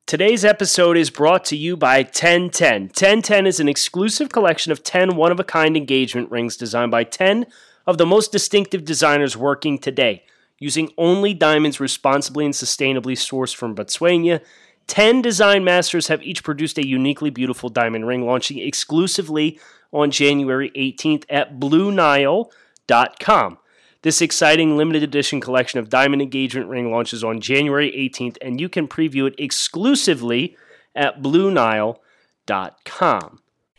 Today's 0.05 0.43
episode 0.43 0.97
is 0.97 1.09
brought 1.09 1.45
to 1.45 1.55
you 1.55 1.77
by 1.77 1.99
1010. 1.99 2.81
1010 2.83 3.47
is 3.47 3.59
an 3.59 3.69
exclusive 3.69 4.29
collection 4.29 4.71
of 4.71 4.83
10 4.83 5.15
one 5.15 5.31
of 5.31 5.39
a 5.39 5.43
kind 5.43 5.77
engagement 5.77 6.29
rings 6.29 6.57
designed 6.57 6.91
by 6.91 7.03
10 7.03 7.45
of 7.85 7.97
the 7.97 8.05
most 8.05 8.31
distinctive 8.31 8.85
designers 8.85 9.35
working 9.35 9.77
today. 9.77 10.23
Using 10.59 10.91
only 10.97 11.33
diamonds 11.33 11.79
responsibly 11.79 12.45
and 12.45 12.53
sustainably 12.53 13.15
sourced 13.15 13.55
from 13.55 13.75
Botswana, 13.75 14.41
10 14.87 15.21
design 15.21 15.63
masters 15.63 16.07
have 16.07 16.21
each 16.21 16.43
produced 16.43 16.77
a 16.77 16.87
uniquely 16.87 17.29
beautiful 17.29 17.69
diamond 17.69 18.07
ring 18.07 18.25
launching 18.25 18.59
exclusively 18.59 19.59
on 19.91 20.11
January 20.11 20.69
18th 20.75 21.23
at 21.29 21.59
BlueNile.com. 21.59 23.57
This 24.03 24.21
exciting 24.21 24.77
limited 24.77 25.03
edition 25.03 25.39
collection 25.39 25.79
of 25.79 25.89
diamond 25.89 26.21
engagement 26.21 26.69
ring 26.69 26.91
launches 26.91 27.23
on 27.23 27.39
January 27.39 27.91
18th, 27.91 28.37
and 28.41 28.59
you 28.59 28.67
can 28.67 28.87
preview 28.87 29.27
it 29.27 29.35
exclusively 29.37 30.57
at 30.95 31.21
BlueNile.com. 31.21 31.99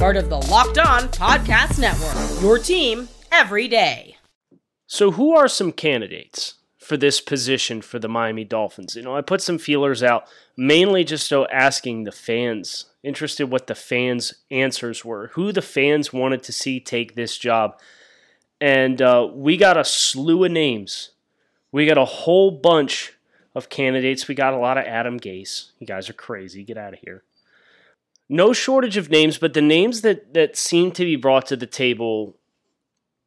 part 0.00 0.16
of 0.16 0.30
the 0.30 0.40
Locked 0.48 0.78
On 0.78 1.02
Podcast 1.10 1.78
Network. 1.78 2.42
Your 2.42 2.58
team 2.58 3.08
every 3.30 3.68
day. 3.68 4.16
So, 4.86 5.10
who 5.10 5.36
are 5.36 5.46
some 5.46 5.72
candidates 5.72 6.54
for 6.78 6.96
this 6.96 7.20
position 7.20 7.82
for 7.82 7.98
the 7.98 8.08
Miami 8.08 8.44
Dolphins? 8.44 8.96
You 8.96 9.02
know, 9.02 9.14
I 9.14 9.20
put 9.20 9.42
some 9.42 9.58
feelers 9.58 10.02
out, 10.02 10.24
mainly 10.56 11.04
just 11.04 11.28
so 11.28 11.46
asking 11.48 12.04
the 12.04 12.12
fans, 12.12 12.86
interested 13.02 13.50
what 13.50 13.66
the 13.66 13.74
fans' 13.74 14.32
answers 14.50 15.04
were, 15.04 15.28
who 15.34 15.52
the 15.52 15.60
fans 15.60 16.12
wanted 16.14 16.42
to 16.44 16.52
see 16.52 16.80
take 16.80 17.14
this 17.14 17.36
job 17.36 17.78
and 18.60 19.00
uh, 19.00 19.28
we 19.32 19.56
got 19.56 19.78
a 19.78 19.84
slew 19.84 20.44
of 20.44 20.52
names. 20.52 21.10
We 21.72 21.86
got 21.86 21.98
a 21.98 22.04
whole 22.04 22.50
bunch 22.50 23.14
of 23.54 23.68
candidates. 23.68 24.28
We 24.28 24.34
got 24.34 24.54
a 24.54 24.58
lot 24.58 24.76
of 24.76 24.84
Adam 24.84 25.18
Gase. 25.18 25.70
You 25.78 25.86
guys 25.86 26.10
are 26.10 26.14
crazy. 26.14 26.62
Get 26.62 26.76
out 26.76 26.92
of 26.92 27.00
here. 27.00 27.24
No 28.32 28.52
shortage 28.52 28.96
of 28.96 29.10
names, 29.10 29.38
but 29.38 29.54
the 29.54 29.60
names 29.60 30.02
that, 30.02 30.34
that 30.34 30.56
seem 30.56 30.92
to 30.92 31.04
be 31.04 31.16
brought 31.16 31.46
to 31.46 31.56
the 31.56 31.66
table 31.66 32.36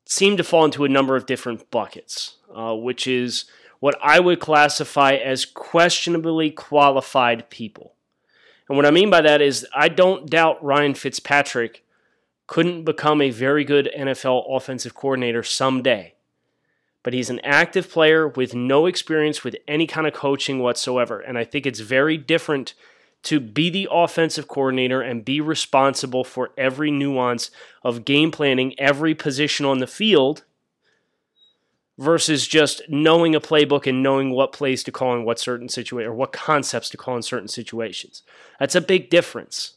seem 0.05 0.38
to 0.38 0.45
fall 0.45 0.63
into 0.63 0.86
a 0.86 0.89
number 0.89 1.17
of 1.17 1.25
different 1.25 1.69
buckets, 1.69 2.38
uh, 2.55 2.74
which 2.74 3.05
is 3.05 3.43
what 3.81 4.00
I 4.01 4.22
would 4.22 4.39
classify 4.39 5.15
as 5.15 5.43
questionably 5.43 6.51
qualified 6.51 7.50
people. 7.50 7.95
And 8.69 8.77
what 8.77 8.86
I 8.86 8.91
mean 8.91 9.10
by 9.10 9.19
that 9.19 9.41
is, 9.41 9.67
I 9.75 9.89
don't 9.89 10.29
doubt 10.29 10.63
Ryan 10.63 10.93
Fitzpatrick 10.93 11.83
couldn't 12.48 12.86
become 12.86 13.22
a 13.22 13.29
very 13.29 13.65
good 13.65 13.91
NFL 13.98 14.45
offensive 14.50 14.95
coordinator 14.95 15.43
someday. 15.43 16.13
But 17.03 17.12
he's 17.13 17.29
an 17.29 17.41
active 17.41 17.89
player 17.89 18.25
with 18.25 18.55
no 18.55 18.86
experience 18.86 19.43
with 19.43 19.57
any 19.67 19.86
kind 19.86 20.07
of 20.07 20.13
coaching 20.13 20.60
whatsoever. 20.60 21.19
And 21.19 21.38
I 21.38 21.43
think 21.43 21.65
it's 21.65 21.81
very 21.81 22.15
different 22.15 22.74
to 23.24 23.39
be 23.39 23.70
the 23.70 23.88
offensive 23.92 24.48
coordinator 24.48 25.01
and 25.01 25.25
be 25.25 25.39
responsible 25.42 26.24
for 26.24 26.51
every 26.58 26.92
nuance 26.92 27.51
of 27.84 28.06
game 28.06 28.32
planning 28.32 28.77
every 28.80 29.15
position 29.15 29.65
on 29.65 29.80
the 29.80 29.88
field 29.88 30.44
versus 31.98 32.48
just 32.48 32.82
knowing 32.89 33.36
a 33.36 33.42
playbook 33.42 33.88
and 33.88 34.01
knowing 34.01 34.32
what 34.32 34.51
plays 34.51 34.84
to 34.84 34.92
call 34.92 35.15
in 35.15 35.24
what 35.25 35.39
certain 35.39 35.70
situation 35.70 36.10
or 36.10 36.13
what 36.13 36.32
concepts 36.34 36.89
to 36.89 36.98
call 36.98 37.15
in 37.15 37.22
certain 37.22 37.48
situations. 37.48 38.24
That's 38.60 38.75
a 38.75 38.82
big 38.82 39.10
difference 39.10 39.74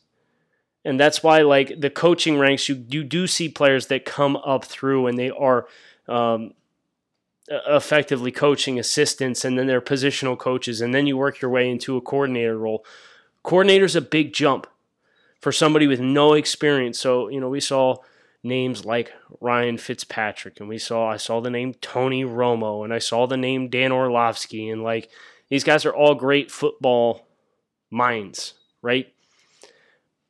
and 0.86 1.00
that's 1.00 1.22
why 1.22 1.42
like 1.42 1.80
the 1.80 1.90
coaching 1.90 2.38
ranks 2.38 2.68
you 2.68 2.84
you 2.88 3.02
do 3.02 3.26
see 3.26 3.48
players 3.48 3.88
that 3.88 4.04
come 4.04 4.36
up 4.36 4.64
through 4.64 5.08
and 5.08 5.18
they 5.18 5.30
are 5.30 5.66
um, 6.08 6.54
effectively 7.48 8.30
coaching 8.30 8.78
assistants 8.78 9.44
and 9.44 9.58
then 9.58 9.66
they're 9.66 9.80
positional 9.80 10.38
coaches 10.38 10.80
and 10.80 10.94
then 10.94 11.06
you 11.06 11.16
work 11.16 11.40
your 11.42 11.50
way 11.50 11.68
into 11.68 11.96
a 11.96 12.00
coordinator 12.00 12.56
role 12.56 12.84
coordinator's 13.46 13.94
a 13.94 14.00
big 14.00 14.32
jump 14.32 14.66
for 15.40 15.52
somebody 15.52 15.86
with 15.86 16.00
no 16.00 16.32
experience 16.32 16.98
so 16.98 17.28
you 17.28 17.40
know 17.40 17.48
we 17.48 17.60
saw 17.60 17.94
names 18.42 18.84
like 18.84 19.12
Ryan 19.40 19.78
Fitzpatrick 19.78 20.58
and 20.60 20.68
we 20.68 20.78
saw 20.78 21.10
I 21.10 21.16
saw 21.16 21.40
the 21.40 21.50
name 21.50 21.74
Tony 21.74 22.24
Romo 22.24 22.84
and 22.84 22.92
I 22.92 22.98
saw 22.98 23.26
the 23.26 23.36
name 23.36 23.68
Dan 23.68 23.92
Orlovsky 23.92 24.68
and 24.68 24.82
like 24.82 25.10
these 25.48 25.64
guys 25.64 25.86
are 25.86 25.94
all 25.94 26.14
great 26.14 26.50
football 26.50 27.26
minds 27.90 28.54
right 28.82 29.12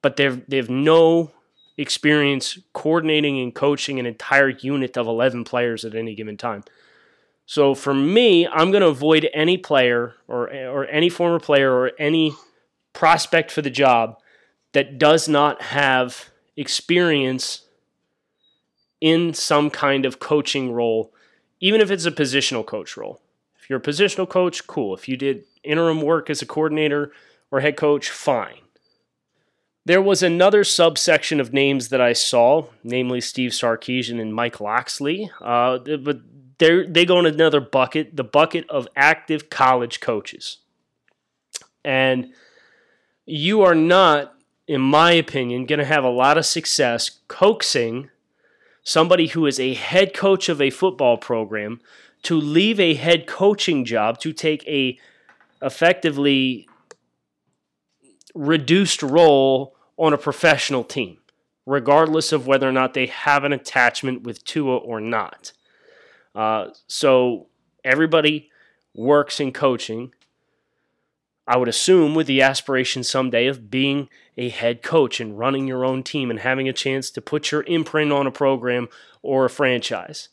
but 0.03 0.17
they've 0.17 0.43
they 0.49 0.59
have 0.59 0.71
no 0.71 1.33
experience 1.79 2.59
coordinating 2.73 3.41
and 3.41 3.55
coaching 3.55 3.99
an 3.99 4.07
entire 4.07 4.49
unit 4.49 4.97
of 4.97 5.07
11 5.07 5.45
players 5.45 5.85
at 5.85 5.95
any 5.95 6.15
given 6.15 6.37
time. 6.37 6.65
So 7.45 7.75
for 7.75 7.95
me, 7.95 8.47
I'm 8.47 8.71
going 8.71 8.83
to 8.83 8.89
avoid 8.89 9.29
any 9.33 9.57
player 9.57 10.15
or 10.27 10.53
or 10.53 10.87
any 10.87 11.09
former 11.09 11.39
player 11.39 11.73
or 11.73 11.93
any 11.99 12.35
prospect 12.97 13.53
for 13.53 13.63
the 13.63 13.71
job 13.71 14.19
that 14.73 14.99
does 14.99 15.29
not 15.29 15.61
have 15.61 16.31
experience 16.57 17.67
in 19.01 19.35
some 19.35 19.69
kind 19.71 20.07
of 20.07 20.19
coaching 20.19 20.73
role, 20.73 21.13
even 21.61 21.81
if 21.81 21.91
it's 21.91 22.07
a 22.07 22.11
positional 22.11 22.65
coach 22.65 22.97
role. 22.97 23.21
If 23.61 23.69
you're 23.69 23.79
a 23.79 23.83
positional 23.83 24.29
coach, 24.29 24.67
cool. 24.67 24.95
If 24.95 25.09
you 25.09 25.17
did 25.19 25.45
interim 25.63 26.01
work 26.01 26.31
as 26.31 26.41
a 26.41 26.47
coordinator 26.47 27.13
or 27.51 27.61
head 27.61 27.77
coach, 27.77 28.09
fine. 28.09 28.63
There 29.85 30.03
was 30.03 30.23
another 30.23 30.65
subsection 30.65 31.39
of 31.39 31.53
names 31.53 31.91
that 31.91 32.01
I 32.01 32.15
saw, 32.15 32.67
namely 32.83 33.21
Steve 33.21 33.51
Sarkisian 33.51 34.21
and 34.21 34.35
Mike 34.35 34.59
Locksley, 34.59 35.31
uh, 35.41 35.79
but 35.79 36.21
they 36.59 37.05
go 37.05 37.19
in 37.19 37.27
another 37.27 37.61
bucket, 37.61 38.17
the 38.17 38.25
bucket 38.25 38.69
of 38.71 38.89
active 38.97 39.51
college 39.51 40.01
coaches. 40.01 40.59
And 41.85 42.33
you 43.27 43.63
are 43.63 43.75
not, 43.75 44.35
in 44.67 44.81
my 44.81 45.13
opinion, 45.13 45.67
going 45.67 45.81
to 45.81 45.85
have 45.85 46.05
a 46.05 46.09
lot 46.09 46.39
of 46.39 46.47
success 46.47 47.19
coaxing 47.29 48.11
somebody 48.83 49.27
who 49.27 49.47
is 49.47 49.59
a 49.59 49.75
head 49.75 50.15
coach 50.15 50.49
of 50.49 50.63
a 50.63 50.71
football 50.71 51.17
program 51.17 51.81
to 52.23 52.37
leave 52.37 52.79
a 52.79 52.95
head 52.95 53.27
coaching 53.27 53.85
job 53.85 54.19
to 54.21 54.33
take 54.33 54.67
a 54.67 54.99
effectively 55.61 56.69
reduced 58.35 59.03
role 59.03 59.75
on 59.97 60.13
a 60.13 60.19
professional 60.19 60.85
team, 60.85 61.19
regardless 61.65 62.33
of 62.33 62.47
whether 62.47 62.69
or 62.69 62.73
not 62.73 62.95
they 62.95 63.07
have 63.07 63.45
an 63.45 63.53
attachment 63.53 64.23
with 64.23 64.45
Tua 64.45 64.77
or 64.77 65.01
not. 65.01 65.53
Uh, 66.35 66.69
so 66.87 67.47
everybody 67.83 68.51
works 68.95 69.41
in 69.41 69.53
coaching. 69.53 70.13
I 71.47 71.57
would 71.57 71.69
assume 71.69 72.15
with 72.15 72.27
the 72.27 72.43
aspiration 72.43 73.05
someday 73.05 73.47
of 73.47 73.71
being 73.71 74.09
a 74.37 74.49
head 74.49 74.83
coach 74.83 75.21
and 75.21 75.39
running 75.39 75.69
your 75.69 75.85
own 75.85 76.03
team 76.03 76.31
and 76.31 76.41
having 76.41 76.69
a 76.69 76.73
chance 76.73 77.11
to 77.11 77.21
put 77.21 77.53
your 77.53 77.63
imprint 77.63 78.13
on 78.13 78.27
a 78.27 78.33
program 78.33 78.89
or 79.23 79.45
a 79.45 79.51
franchise. 79.51 80.29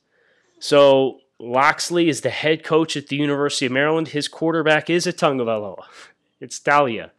So 0.59 1.19
Locksley 1.39 2.09
is 2.09 2.21
the 2.21 2.29
head 2.29 2.63
coach 2.63 2.97
at 2.97 3.07
the 3.07 3.15
University 3.15 3.65
of 3.67 3.71
Maryland. 3.71 4.09
His 4.09 4.27
quarterback 4.27 4.89
is 4.89 5.05
a 5.05 5.13
Tagovailoa. 5.13 5.83
It's 6.39 6.59
Taulia. 6.59 7.11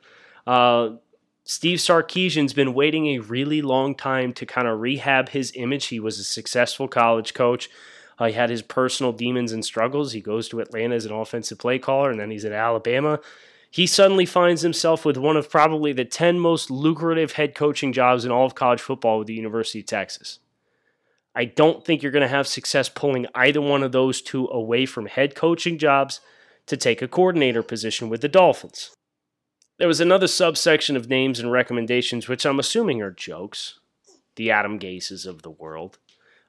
Uh, 0.46 0.96
Steve 1.44 1.78
Sarkisian's 1.78 2.54
been 2.54 2.74
waiting 2.74 3.06
a 3.06 3.18
really 3.18 3.60
long 3.60 3.94
time 3.94 4.32
to 4.32 4.46
kind 4.46 4.66
of 4.66 4.80
rehab 4.80 5.28
his 5.28 5.52
image. 5.54 5.86
He 5.86 6.00
was 6.00 6.18
a 6.18 6.24
successful 6.24 6.88
college 6.88 7.34
coach. 7.34 7.68
Uh, 8.18 8.26
he 8.26 8.32
had 8.32 8.50
his 8.50 8.62
personal 8.62 9.12
demons 9.12 9.52
and 9.52 9.64
struggles. 9.64 10.12
He 10.12 10.20
goes 10.20 10.48
to 10.48 10.60
Atlanta 10.60 10.94
as 10.94 11.04
an 11.04 11.12
offensive 11.12 11.58
play 11.58 11.78
caller, 11.78 12.10
and 12.10 12.18
then 12.18 12.30
he's 12.30 12.44
at 12.44 12.52
Alabama. 12.52 13.20
He 13.74 13.88
suddenly 13.88 14.24
finds 14.24 14.62
himself 14.62 15.04
with 15.04 15.16
one 15.16 15.36
of 15.36 15.50
probably 15.50 15.92
the 15.92 16.04
10 16.04 16.38
most 16.38 16.70
lucrative 16.70 17.32
head 17.32 17.56
coaching 17.56 17.92
jobs 17.92 18.24
in 18.24 18.30
all 18.30 18.46
of 18.46 18.54
college 18.54 18.80
football 18.80 19.18
with 19.18 19.26
the 19.26 19.34
University 19.34 19.80
of 19.80 19.86
Texas. 19.86 20.38
I 21.34 21.46
don't 21.46 21.84
think 21.84 22.00
you're 22.00 22.12
going 22.12 22.22
to 22.22 22.28
have 22.28 22.46
success 22.46 22.88
pulling 22.88 23.26
either 23.34 23.60
one 23.60 23.82
of 23.82 23.90
those 23.90 24.22
two 24.22 24.46
away 24.46 24.86
from 24.86 25.06
head 25.06 25.34
coaching 25.34 25.76
jobs 25.76 26.20
to 26.66 26.76
take 26.76 27.02
a 27.02 27.08
coordinator 27.08 27.64
position 27.64 28.08
with 28.08 28.20
the 28.20 28.28
Dolphins. 28.28 28.94
There 29.78 29.88
was 29.88 29.98
another 29.98 30.28
subsection 30.28 30.96
of 30.96 31.08
names 31.08 31.40
and 31.40 31.50
recommendations, 31.50 32.28
which 32.28 32.46
I'm 32.46 32.60
assuming 32.60 33.02
are 33.02 33.10
jokes. 33.10 33.80
the 34.36 34.52
Adam 34.52 34.78
Gases 34.78 35.26
of 35.26 35.42
the 35.42 35.50
world. 35.50 35.98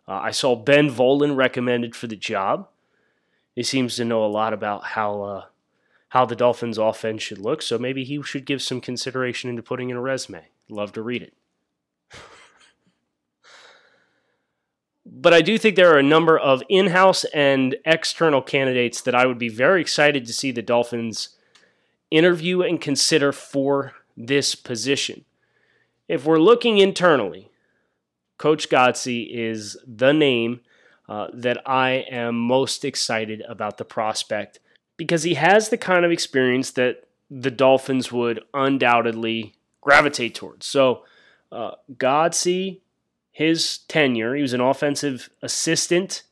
Uh, 0.08 0.20
I 0.22 0.30
saw 0.30 0.56
Ben 0.56 0.92
Volin 0.92 1.36
recommended 1.36 1.96
for 1.96 2.06
the 2.06 2.16
job. 2.16 2.68
He 3.56 3.64
seems 3.64 3.96
to 3.96 4.06
know 4.06 4.24
a 4.24 4.28
lot 4.28 4.54
about 4.54 4.84
how 4.84 5.24
uh, 5.24 5.46
how 6.16 6.24
the 6.24 6.34
Dolphins' 6.34 6.78
offense 6.78 7.22
should 7.22 7.40
look, 7.40 7.62
so 7.62 7.78
maybe 7.78 8.06
he 8.06 8.24
should 8.24 8.46
give 8.46 8.62
some 8.62 8.80
consideration 8.80 9.50
into 9.50 9.62
putting 9.62 9.90
in 9.90 9.98
a 9.98 10.02
resume. 10.02 10.46
Love 10.70 10.94
to 10.94 11.02
read 11.02 11.22
it. 11.22 11.34
but 15.06 15.34
I 15.34 15.42
do 15.42 15.58
think 15.58 15.76
there 15.76 15.94
are 15.94 16.00
a 16.00 16.04
number 16.04 16.40
of 16.40 16.64
in 16.70 16.88
house 16.88 17.26
and 17.34 17.76
external 17.84 18.42
candidates 18.42 19.02
that 19.02 19.14
I 19.14 19.26
would 19.26 19.38
be 19.38 19.50
very 19.50 19.82
excited 19.82 20.26
to 20.26 20.32
see 20.32 20.52
the 20.52 20.62
Dolphins 20.62 21.36
interview 22.10 22.62
and 22.62 22.80
consider 22.80 23.34
for 23.34 23.92
this 24.16 24.56
position. 24.56 25.26
If 26.08 26.24
we're 26.24 26.40
looking 26.40 26.78
internally, 26.78 27.52
Coach 28.38 28.70
Godsey 28.70 29.28
is 29.30 29.76
the 29.86 30.14
name 30.14 30.62
uh, 31.10 31.28
that 31.34 31.62
I 31.70 32.06
am 32.10 32.40
most 32.40 32.86
excited 32.86 33.44
about 33.50 33.78
the 33.78 33.84
prospect 33.84 34.60
because 34.98 35.24
he 35.24 35.36
has 35.36 35.70
the 35.70 35.78
kind 35.78 36.06
of 36.06 36.12
experience 36.12 36.72
that 36.72 37.08
the 37.30 37.52
Dolphins 37.52 38.12
would 38.12 38.42
undoubtedly 38.54 39.56
gravitate 39.82 40.36
towards. 40.36 40.66
So, 40.66 41.04
uh, 41.52 41.72
Godsey 41.94 42.82
his 43.36 43.80
tenure. 43.90 44.34
He 44.34 44.42
was 44.42 44.54
an 44.54 44.62
offensive 44.62 45.30
assistant 45.42 46.24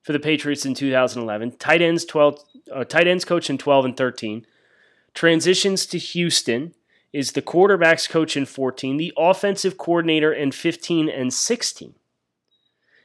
for 0.00 0.12
the 0.12 0.20
Patriots 0.20 0.64
in 0.64 0.74
2011. 0.74 1.56
Tight 1.56 1.82
ends 1.82 2.04
12, 2.04 2.38
uh, 2.72 2.84
tight 2.84 3.08
ends 3.08 3.24
coach 3.24 3.50
in 3.50 3.58
12 3.58 3.84
and 3.84 3.96
13. 3.96 4.46
Transitions 5.12 5.86
to 5.86 5.98
Houston. 5.98 6.72
Is 7.12 7.32
the 7.32 7.42
quarterbacks 7.42 8.08
coach 8.08 8.38
in 8.38 8.46
14, 8.46 8.96
the 8.96 9.12
offensive 9.18 9.76
coordinator 9.76 10.32
in 10.32 10.50
15 10.50 11.10
and 11.10 11.34
16. 11.34 11.94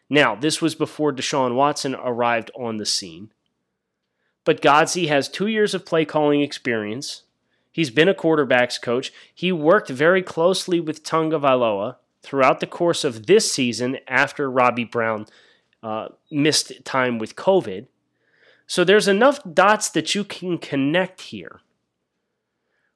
Now, 0.09 0.33
this 0.33 0.61
was 0.61 0.75
before 0.75 1.11
Deshaun 1.11 1.55
Watson 1.55 1.93
arrived 1.93 2.49
on 2.55 2.77
the 2.77 2.85
scene. 2.85 3.31
But 4.47 4.61
Godsey 4.61 5.09
has 5.09 5.27
two 5.27 5.47
years 5.47 5.73
of 5.73 5.85
play 5.85 6.05
calling 6.05 6.39
experience. 6.39 7.23
He's 7.69 7.89
been 7.89 8.07
a 8.07 8.13
quarterbacks 8.13 8.81
coach. 8.81 9.11
He 9.35 9.51
worked 9.51 9.89
very 9.89 10.23
closely 10.23 10.79
with 10.79 11.03
Tua 11.03 11.23
Tagovailoa 11.23 11.97
throughout 12.21 12.61
the 12.61 12.65
course 12.65 13.03
of 13.03 13.25
this 13.25 13.51
season 13.51 13.97
after 14.07 14.49
Robby 14.49 14.85
Brown 14.85 15.25
uh, 15.83 16.07
missed 16.31 16.71
time 16.85 17.19
with 17.19 17.35
COVID. 17.35 17.87
So 18.67 18.85
there's 18.85 19.09
enough 19.09 19.41
dots 19.53 19.89
that 19.89 20.15
you 20.15 20.23
can 20.23 20.57
connect 20.57 21.23
here. 21.23 21.59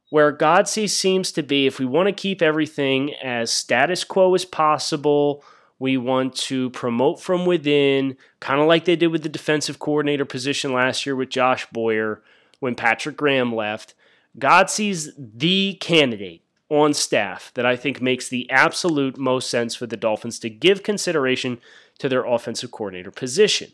Where 0.09 0.31
Godsey 0.31 0.89
seems 0.89 1.33
to 1.33 1.43
be, 1.43 1.67
if 1.67 1.79
we 1.79 1.85
want 1.85 2.07
to 2.07 2.13
keep 2.13 2.41
everything 2.41 3.13
as 3.15 3.51
status 3.51 4.05
quo 4.05 4.33
as 4.35 4.45
possible, 4.45 5.43
we 5.81 5.97
want 5.97 6.35
to 6.35 6.69
promote 6.69 7.19
from 7.19 7.43
within, 7.43 8.15
kind 8.39 8.61
of 8.61 8.67
like 8.67 8.85
they 8.85 8.95
did 8.95 9.07
with 9.07 9.23
the 9.23 9.29
defensive 9.29 9.79
coordinator 9.79 10.25
position 10.25 10.71
last 10.71 11.07
year 11.07 11.15
with 11.15 11.31
Josh 11.31 11.65
Boyer 11.71 12.21
when 12.59 12.75
Patrick 12.75 13.17
Graham 13.17 13.51
left. 13.55 13.95
Godsey's 14.37 15.09
the 15.17 15.73
candidate 15.81 16.43
on 16.69 16.93
staff 16.93 17.51
that 17.55 17.65
I 17.65 17.75
think 17.75 17.99
makes 17.99 18.29
the 18.29 18.47
absolute 18.51 19.17
most 19.17 19.49
sense 19.49 19.73
for 19.73 19.87
the 19.87 19.97
Dolphins 19.97 20.37
to 20.41 20.51
give 20.51 20.83
consideration 20.83 21.59
to 21.97 22.07
their 22.07 22.25
offensive 22.25 22.69
coordinator 22.69 23.09
position. 23.09 23.71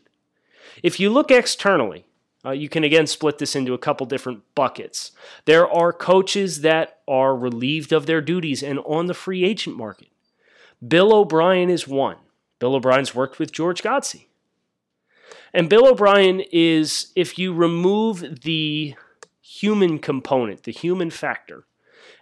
If 0.82 0.98
you 0.98 1.10
look 1.10 1.30
externally, 1.30 2.06
uh, 2.42 2.52
you 2.52 2.70
can 2.70 2.84
again 2.84 3.06
split 3.06 3.36
this 3.36 3.54
into 3.54 3.74
a 3.74 3.78
couple 3.78 4.06
different 4.06 4.44
buckets. 4.54 5.12
There 5.44 5.70
are 5.70 5.92
coaches 5.92 6.62
that 6.62 7.00
are 7.06 7.36
relieved 7.36 7.92
of 7.92 8.06
their 8.06 8.22
duties 8.22 8.62
and 8.62 8.78
on 8.86 9.08
the 9.08 9.14
free 9.14 9.44
agent 9.44 9.76
market. 9.76 10.08
Bill 10.86 11.12
O'Brien 11.12 11.70
is 11.70 11.88
one. 11.88 12.16
Bill 12.58 12.74
O'Brien's 12.74 13.14
worked 13.14 13.38
with 13.38 13.52
George 13.52 13.82
Godsey. 13.82 14.26
And 15.52 15.68
Bill 15.68 15.86
O'Brien 15.88 16.42
is, 16.52 17.12
if 17.16 17.38
you 17.38 17.52
remove 17.52 18.42
the 18.42 18.94
human 19.40 19.98
component, 19.98 20.64
the 20.64 20.72
human 20.72 21.10
factor, 21.10 21.64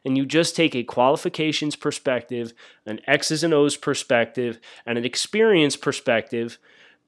and 0.04 0.16
you 0.16 0.24
just 0.24 0.54
take 0.54 0.74
a 0.74 0.84
qualifications 0.84 1.74
perspective, 1.74 2.54
an 2.86 3.00
X's 3.06 3.42
and 3.42 3.52
O's 3.52 3.76
perspective, 3.76 4.60
and 4.86 4.96
an 4.96 5.04
experience 5.04 5.76
perspective, 5.76 6.58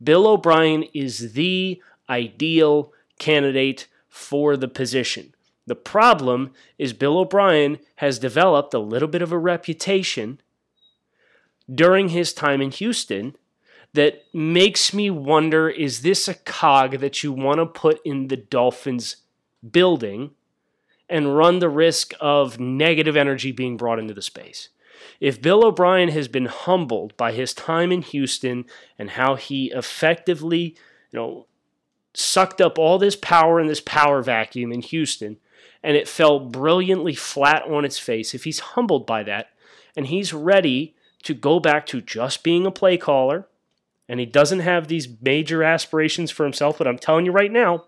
Bill 0.03 0.27
O'Brien 0.27 0.85
is 0.95 1.33
the 1.35 1.81
ideal 2.11 2.93
candidate 3.19 3.87
for 4.09 4.57
the 4.57 4.69
position. 4.69 5.35
The 5.67 5.77
problem 5.77 6.53
is 6.79 6.93
Bill 6.93 7.19
O'Brien 7.19 7.79
has 7.97 8.19
developed 8.19 8.75
a 8.75 8.79
little 8.79 9.09
bit 9.09 9.23
of 9.23 9.33
a 9.33 9.39
reputation 9.39 10.41
during 11.73 12.09
his 12.09 12.33
time 12.33 12.61
in 12.61 12.71
Houston 12.71 13.37
that 13.95 14.25
makes 14.35 14.93
me 14.93 15.11
wonder 15.11 15.69
is 15.69 16.03
this 16.03 16.29
a 16.29 16.35
cog 16.35 16.99
that 16.99 17.23
you 17.23 17.33
want 17.33 17.59
to 17.59 17.67
put 17.67 18.01
in 18.05 18.29
the 18.29 18.37
Dolphins 18.37 19.17
building 19.69 20.31
and 21.09 21.37
run 21.37 21.59
the 21.59 21.69
risk 21.69 22.13
of 22.21 22.61
negative 22.61 23.17
energy 23.17 23.51
being 23.51 23.77
brought 23.77 23.99
into 23.99 24.15
the 24.15 24.23
space. 24.23 24.69
If 25.21 25.41
Bill 25.41 25.65
O'Brien 25.65 26.11
has 26.11 26.29
been 26.29 26.47
humbled 26.47 27.17
by 27.17 27.33
his 27.33 27.55
time 27.55 27.93
in 27.93 28.03
Houston 28.03 28.67
and 28.99 29.11
how 29.11 29.37
he 29.37 29.73
effectively, 29.73 30.77
you 31.11 31.19
know, 31.19 31.47
sucked 32.15 32.61
up 32.61 32.79
all 32.79 32.99
this 32.99 33.17
power 33.17 33.61
in 33.61 33.69
this 33.69 33.81
power 33.81 34.23
vacuum 34.23 34.73
in 34.73 34.83
Houston 34.83 35.39
and 35.83 35.97
it 35.97 36.09
fell 36.09 36.41
brilliantly 36.41 37.15
flat 37.15 37.63
on 37.63 37.85
its 37.85 37.99
face, 37.99 38.35
if 38.35 38.45
he's 38.45 38.59
humbled 38.61 39.07
by 39.07 39.23
that 39.23 39.51
and 39.97 40.09
he's 40.09 40.33
ready 40.33 40.95
to 41.23 41.35
go 41.35 41.61
back 41.61 41.87
to 41.87 42.01
just 42.01 42.43
being 42.43 42.67
a 42.67 42.71
play 42.71 42.97
caller 42.97 43.47
and 44.09 44.21
he 44.21 44.27
doesn't 44.27 44.61
have 44.61 44.89
these 44.89 45.09
major 45.21 45.63
aspirations 45.63 46.31
for 46.31 46.45
himself, 46.45 46.79
but 46.79 46.87
I'm 46.87 46.99
telling 46.99 47.27
you 47.27 47.33
right 47.33 47.53
now, 47.53 47.85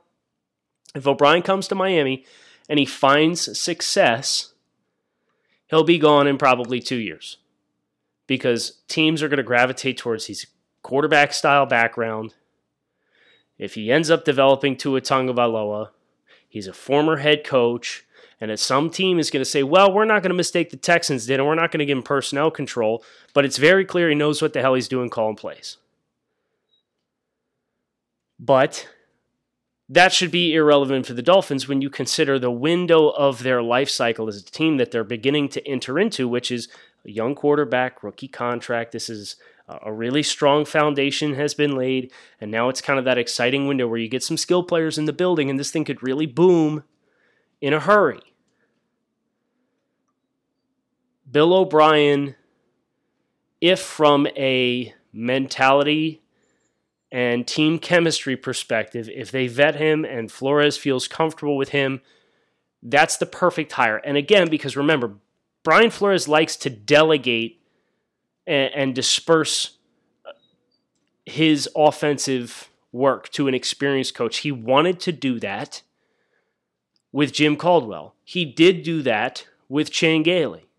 if 0.94 1.06
O'Brien 1.06 1.42
comes 1.42 1.66
to 1.68 1.74
Miami, 1.74 2.24
and 2.68 2.78
he 2.78 2.86
finds 2.86 3.58
success, 3.58 4.52
he'll 5.66 5.82
be 5.82 5.98
gone 5.98 6.26
in 6.26 6.38
probably 6.38 6.80
two 6.80 6.96
years 6.96 7.38
because 8.26 8.78
teams 8.86 9.22
are 9.22 9.28
going 9.28 9.38
to 9.38 9.42
gravitate 9.42 9.98
towards 9.98 10.26
his 10.26 10.46
quarterback 10.82 11.32
style 11.32 11.66
background. 11.66 12.34
If 13.58 13.74
he 13.74 13.90
ends 13.90 14.08
up 14.08 14.24
developing 14.24 14.76
Tua 14.76 15.00
Tagovailoa, 15.00 15.88
he's 16.48 16.68
a 16.68 16.72
former 16.72 17.16
head 17.16 17.42
coach, 17.44 18.04
and 18.40 18.50
that 18.50 18.58
some 18.58 18.90
team 18.90 19.18
is 19.18 19.30
going 19.30 19.42
to 19.42 19.50
say, 19.50 19.62
well, 19.62 19.92
we're 19.92 20.04
not 20.04 20.22
going 20.22 20.30
to 20.30 20.36
mistake 20.36 20.70
the 20.70 20.76
Texans 20.76 21.26
did, 21.26 21.38
and 21.38 21.46
we're 21.46 21.54
not 21.54 21.70
going 21.70 21.80
to 21.80 21.86
give 21.86 21.98
him 21.98 22.02
personnel 22.02 22.50
control, 22.50 23.04
but 23.34 23.44
it's 23.44 23.58
very 23.58 23.84
clear 23.84 24.08
he 24.08 24.14
knows 24.14 24.40
what 24.40 24.52
the 24.52 24.60
hell 24.60 24.74
he's 24.74 24.88
doing 24.88 25.10
calling 25.10 25.36
plays. 25.36 25.76
But 28.38 28.88
that 29.88 30.12
should 30.12 30.30
be 30.30 30.54
irrelevant 30.54 31.04
for 31.04 31.12
the 31.14 31.22
Dolphins 31.22 31.68
when 31.68 31.82
you 31.82 31.90
consider 31.90 32.38
the 32.38 32.50
window 32.50 33.08
of 33.08 33.42
their 33.42 33.62
life 33.62 33.90
cycle 33.90 34.28
as 34.28 34.36
a 34.40 34.44
team 34.44 34.78
that 34.78 34.90
they're 34.90 35.04
beginning 35.04 35.48
to 35.50 35.68
enter 35.68 35.98
into, 35.98 36.26
which 36.26 36.50
is 36.50 36.68
a 37.04 37.10
young 37.10 37.34
quarterback, 37.34 38.02
rookie 38.02 38.28
contract. 38.28 38.92
This 38.92 39.10
is 39.10 39.36
a 39.68 39.92
really 39.92 40.22
strong 40.22 40.64
foundation 40.64 41.34
has 41.34 41.54
been 41.54 41.76
laid, 41.76 42.12
and 42.40 42.50
now 42.50 42.68
it's 42.68 42.80
kind 42.80 42.98
of 42.98 43.04
that 43.04 43.18
exciting 43.18 43.66
window 43.68 43.86
where 43.86 43.98
you 43.98 44.08
get 44.08 44.22
some 44.22 44.36
skill 44.36 44.62
players 44.62 44.96
in 44.96 45.04
the 45.04 45.12
building, 45.12 45.50
and 45.50 45.60
this 45.60 45.70
thing 45.70 45.84
could 45.84 46.02
really 46.02 46.26
boom 46.26 46.82
in 47.60 47.72
a 47.72 47.80
hurry. 47.80 48.20
Bill 51.30 51.54
O'Brien, 51.54 52.34
if 53.60 53.80
from 53.80 54.26
a 54.28 54.94
mentality 55.12 56.22
and 57.12 57.46
team 57.46 57.78
chemistry 57.78 58.36
perspective, 58.36 59.08
if 59.12 59.30
they 59.30 59.46
vet 59.46 59.76
him 59.76 60.04
and 60.04 60.30
Flores 60.30 60.76
feels 60.76 61.08
comfortable 61.08 61.56
with 61.56 61.70
him, 61.70 62.00
that's 62.82 63.16
the 63.16 63.26
perfect 63.26 63.72
hire. 63.72 63.98
And 63.98 64.16
again, 64.16 64.48
because 64.48 64.76
remember, 64.76 65.14
Brian 65.62 65.90
Flores 65.90 66.26
likes 66.26 66.56
to 66.56 66.70
delegate 66.70 67.60
and, 68.46 68.72
and 68.74 68.94
disperse 68.94 69.76
his 71.26 71.68
offensive 71.76 72.70
work 72.92 73.28
to 73.30 73.46
an 73.46 73.54
experienced 73.54 74.14
coach. 74.14 74.38
He 74.38 74.50
wanted 74.50 74.98
to 75.00 75.12
do 75.12 75.38
that 75.40 75.82
with 77.12 77.32
Jim 77.32 77.56
Caldwell. 77.56 78.14
He 78.24 78.44
did 78.44 78.82
do 78.82 79.02
that 79.02 79.46
with 79.68 79.90
Chan 79.90 80.22
Gailey. 80.22 80.69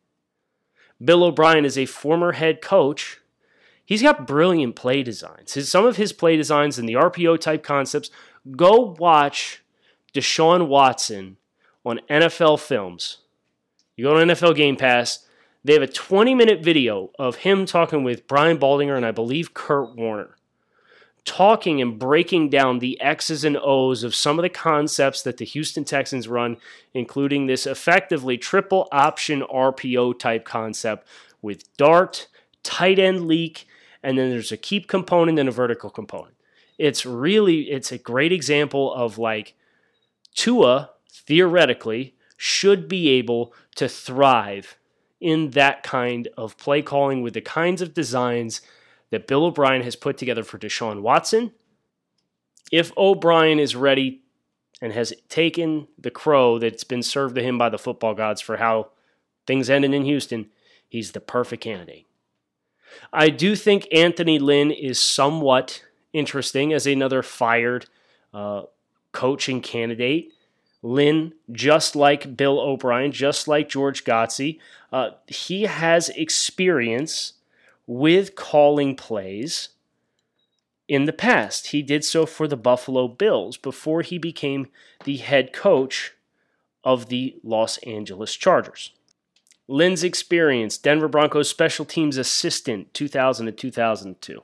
Bill 1.04 1.24
O'Brien 1.24 1.66
is 1.66 1.78
a 1.78 1.86
former 1.86 2.34
head 2.34 2.62
coach 2.62 3.22
He's 3.92 4.02
got 4.02 4.26
brilliant 4.26 4.78
play 4.78 5.04
designs. 5.04 5.56
His, 5.56 5.68
some 5.68 5.86
of 5.86 5.98
his 5.98 6.14
play 6.14 6.38
designs 6.38 6.80
and 6.80 6.88
the 6.88 6.94
RPO 6.94 7.42
type 7.42 7.62
concepts, 7.62 8.10
go 8.56 8.96
watch 8.98 9.66
Deshaun 10.14 10.68
Watson 10.68 11.36
on 11.86 12.00
NFL 12.10 12.62
films. 12.62 13.18
You 13.98 14.06
go 14.06 14.14
to 14.18 14.34
NFL 14.34 14.56
Game 14.56 14.78
Pass, 14.78 15.28
they 15.66 15.74
have 15.74 15.82
a 15.82 15.88
20 15.88 16.34
minute 16.36 16.64
video 16.64 17.10
of 17.20 17.36
him 17.36 17.66
talking 17.66 18.06
with 18.06 18.28
Brian 18.28 18.58
Baldinger 18.58 18.96
and 18.96 19.06
I 19.06 19.12
believe 19.12 19.54
Kurt 19.54 19.94
Warner, 19.94 20.38
talking 21.26 21.82
and 21.82 22.00
breaking 22.00 22.50
down 22.50 22.80
the 22.80 23.00
X's 23.02 23.44
and 23.44 23.58
O's 23.58 24.04
of 24.04 24.16
some 24.16 24.40
of 24.40 24.44
the 24.44 24.50
concepts 24.50 25.22
that 25.22 25.38
the 25.38 25.46
Houston 25.46 25.84
Texans 25.84 26.28
run, 26.28 26.58
including 26.94 27.46
this 27.46 27.68
effectively 27.68 28.38
triple 28.38 28.88
option 28.92 29.42
RPO 29.42 30.18
type 30.20 30.46
concept 30.46 31.08
with 31.42 31.76
Dart 31.78 32.28
tight 32.64 33.00
end 33.00 33.28
leak, 33.28 33.68
and 34.04 34.18
then 34.18 34.30
there's 34.30 34.52
a 34.52 34.58
keep 34.58 34.88
component 34.88 35.40
and 35.40 35.50
a 35.50 35.52
vertical 35.52 35.90
component. 35.90 36.36
It's 36.78 37.06
really 37.06 37.72
it's 37.72 37.92
a 37.92 37.98
great 37.98 38.32
example 38.32 38.94
of 38.94 39.18
like 39.18 39.54
Tua 40.34 40.92
theoretically 41.10 42.16
should 42.38 42.88
be 42.88 43.10
able 43.10 43.54
to 43.76 43.88
thrive 43.88 44.78
in 45.20 45.52
that 45.52 45.84
kind 45.84 46.28
of 46.36 46.58
play 46.58 46.82
calling 46.82 47.22
with 47.22 47.36
the 47.36 47.42
kinds 47.42 47.82
of 47.82 47.94
designs 47.94 48.62
that 49.12 49.28
Bill 49.28 49.46
O'Brien 49.46 49.84
has 49.84 49.96
put 49.96 50.18
together 50.18 50.44
for 50.44 50.58
Deshaun 50.58 51.02
Watson. 51.02 51.52
If 52.72 52.96
O'Brien 52.98 53.60
is 53.60 53.76
ready 53.76 54.22
and 54.82 54.94
has 54.94 55.14
taken 55.30 55.88
the 56.00 56.10
crow 56.10 56.58
that's 56.58 56.84
been 56.84 57.04
served 57.04 57.36
to 57.36 57.44
him 57.44 57.58
by 57.58 57.70
the 57.70 57.78
football 57.78 58.16
gods 58.16 58.42
for 58.42 58.58
how 58.58 58.90
things 59.46 59.70
ended 59.70 59.94
in 59.94 60.06
Houston, 60.06 60.48
he's 60.90 61.12
the 61.12 61.20
perfect 61.20 61.64
candidate. 61.64 62.08
I 63.14 63.30
do 63.30 63.56
think 63.56 63.88
Anthony 63.94 64.40
Lynn 64.40 64.72
is 64.72 65.00
somewhat 65.00 65.84
interesting 66.14 66.74
as 66.74 66.88
another 66.88 67.22
fired 67.22 67.86
uh, 68.34 68.64
coaching 69.12 69.62
candidate. 69.62 70.32
Lynn, 70.82 71.34
just 71.52 71.96
like 71.96 72.36
Bill 72.36 72.60
O'Brien, 72.60 73.12
just 73.12 73.48
like 73.48 73.70
George 73.70 74.04
Godsey, 74.04 74.60
uh, 74.92 75.12
he 75.28 75.64
has 75.64 76.10
experience 76.10 77.34
with 77.92 78.36
calling 78.36 78.96
plays 78.96 79.68
in 80.88 81.04
the 81.04 81.12
past. 81.12 81.68
He 81.68 81.82
did 81.82 82.06
so 82.06 82.26
for 82.26 82.48
the 82.48 82.56
Buffalo 82.56 83.10
Bills 83.10 83.58
before 83.58 84.02
he 84.02 84.18
became 84.18 84.70
the 85.04 85.18
head 85.18 85.52
coach 85.52 86.14
of 86.86 87.10
the 87.10 87.36
Los 87.44 87.80
Angeles 87.80 88.34
Chargers. 88.36 88.92
Lynn's 89.68 90.06
experience, 90.06 90.78
Denver 90.78 91.10
Broncos 91.10 91.50
special 91.50 91.84
teams 91.84 92.16
assistant 92.16 92.94
2000 92.94 93.48
to 93.48 93.52
2002. 93.52 94.42